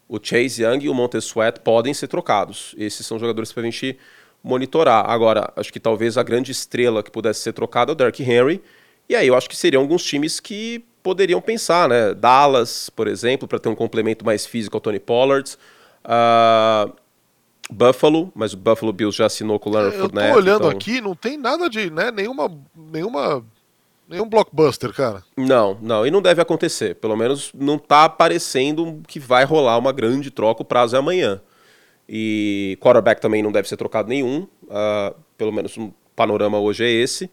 [0.07, 2.75] O Chase Young e o Montez Sweat podem ser trocados.
[2.77, 3.97] Esses são jogadores para a gente
[4.43, 5.09] monitorar.
[5.09, 8.61] Agora, acho que talvez a grande estrela que pudesse ser trocada é o Derrick Henry.
[9.09, 12.13] E aí eu acho que seriam alguns times que poderiam pensar, né?
[12.13, 15.57] Dallas, por exemplo, para ter um complemento mais físico ao Tony Pollard.
[16.05, 16.93] Uh,
[17.69, 20.27] Buffalo, mas o Buffalo Bills já assinou com o Leonard Fournette.
[20.27, 20.69] Eu tô olhando então...
[20.69, 23.43] aqui, não tem nada de, né, nenhuma, nenhuma,
[24.07, 25.23] nenhum blockbuster, cara.
[25.35, 26.95] Não, não, e não deve acontecer.
[26.95, 31.41] Pelo menos não tá parecendo que vai rolar uma grande troca, o prazo é amanhã.
[32.07, 36.89] E quarterback também não deve ser trocado nenhum, uh, pelo menos o panorama hoje é
[36.89, 37.29] esse.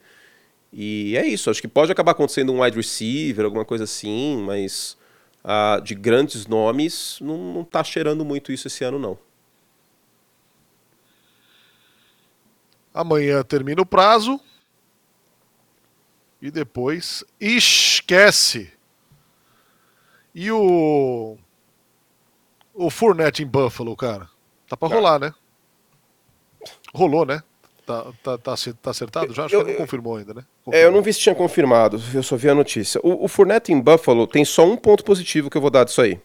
[0.72, 4.96] E é isso, acho que pode acabar acontecendo um wide receiver, alguma coisa assim, mas
[5.44, 9.18] uh, de grandes nomes não, não tá cheirando muito isso esse ano, não.
[12.94, 14.40] Amanhã termina o prazo.
[16.42, 18.72] E depois esquece.
[20.34, 21.38] E o.
[22.74, 24.28] O Fournette em Buffalo, cara.
[24.68, 25.32] Tá pra rolar, né?
[26.92, 27.42] Rolou, né?
[27.86, 29.44] Tá, tá, tá, tá acertado já?
[29.44, 30.44] Acho eu, que não confirmou ainda, né?
[30.64, 30.84] Confirmou.
[30.84, 33.00] É, eu não vi se tinha confirmado, eu só vi a notícia.
[33.04, 36.00] O, o Fournette em Buffalo tem só um ponto positivo que eu vou dar disso
[36.00, 36.20] aí.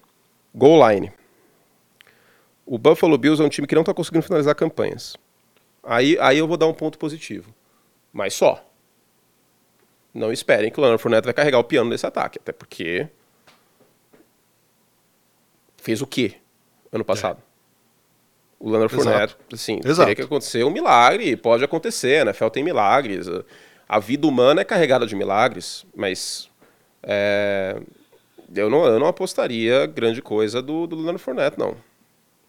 [0.53, 1.11] Goal line.
[2.65, 5.15] O Buffalo Bills é um time que não tá conseguindo finalizar campanhas.
[5.83, 7.53] Aí, aí eu vou dar um ponto positivo.
[8.11, 8.66] Mas só.
[10.17, 12.39] Não esperem que o Leonard Fournette vai carregar o piano desse ataque.
[12.41, 13.07] Até porque.
[15.77, 16.33] Fez o quê
[16.91, 17.37] ano passado?
[17.39, 17.43] É.
[18.59, 18.91] O Leonard.
[18.91, 19.99] Fournette, assim, Exato.
[19.99, 21.37] teria que acontecer um milagre.
[21.37, 22.33] Pode acontecer, né?
[22.33, 23.27] Fel tem milagres.
[23.87, 26.49] A vida humana é carregada de milagres, mas.
[27.03, 27.79] É,
[28.55, 31.77] eu, não, eu não apostaria grande coisa do, do Leonard Fournette, não.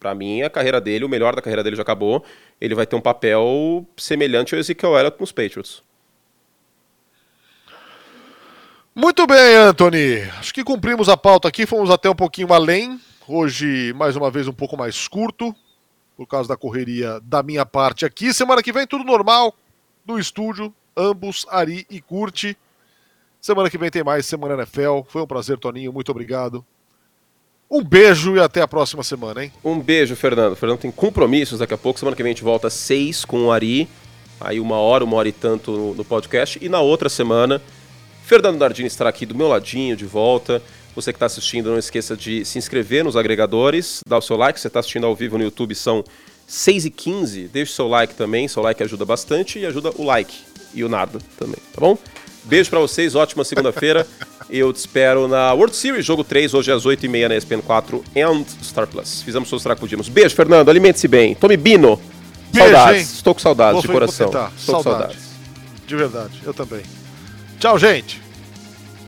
[0.01, 2.25] Para mim, a carreira dele, o melhor da carreira dele já acabou.
[2.59, 5.87] Ele vai ter um papel semelhante ao Ezekiel Elliott com os Patriots.
[8.99, 10.23] Muito bem, Anthony.
[10.41, 13.01] Acho que cumprimos a pauta aqui, fomos até um pouquinho além.
[13.29, 15.55] Hoje, mais uma vez, um pouco mais curto,
[16.17, 18.35] por causa da correria da minha parte aqui.
[18.35, 19.55] Semana que vem, tudo normal,
[20.05, 22.59] no estúdio, ambos, Ari e Curte.
[23.41, 25.03] Semana que vem tem mais Semana NFL.
[25.07, 25.93] Foi um prazer, Toninho.
[25.93, 26.67] Muito obrigado.
[27.71, 29.53] Um beijo e até a próxima semana, hein?
[29.63, 30.55] Um beijo, Fernando.
[30.55, 32.01] O Fernando tem compromissos daqui a pouco.
[32.01, 33.89] Semana que vem a gente volta às seis com o Ari.
[34.41, 36.59] Aí uma hora, uma hora e tanto no, no podcast.
[36.61, 37.63] E na outra semana,
[38.29, 40.61] Fernando Nardini estará aqui do meu ladinho, de volta.
[40.95, 44.61] Você que está assistindo, não esqueça de se inscrever nos agregadores, dar o seu like.
[44.61, 46.05] Você está assistindo ao vivo no YouTube, são
[46.47, 50.35] 6 e 15 Deixe seu like também, seu like ajuda bastante e ajuda o like
[50.75, 51.97] e o nada também, tá bom?
[52.45, 54.07] Beijo para vocês, ótima segunda-feira.
[54.51, 58.45] Eu te espero na World Series, jogo 3, hoje às 8h30 na ESPN 4 and
[58.63, 59.23] Star Plus.
[59.23, 60.09] Fizemos todos os que podíamos.
[60.09, 60.69] Beijo, Fernando.
[60.69, 61.35] Alimente-se bem.
[61.35, 61.99] Tome Bino.
[62.53, 63.01] Beijo, saudades.
[63.01, 63.15] Hein?
[63.15, 64.27] Estou com saudades Vou de coração.
[64.27, 64.65] Estou saudades.
[64.67, 65.19] com saudades.
[65.87, 66.83] De verdade, eu também.
[67.59, 68.28] Tchau, gente.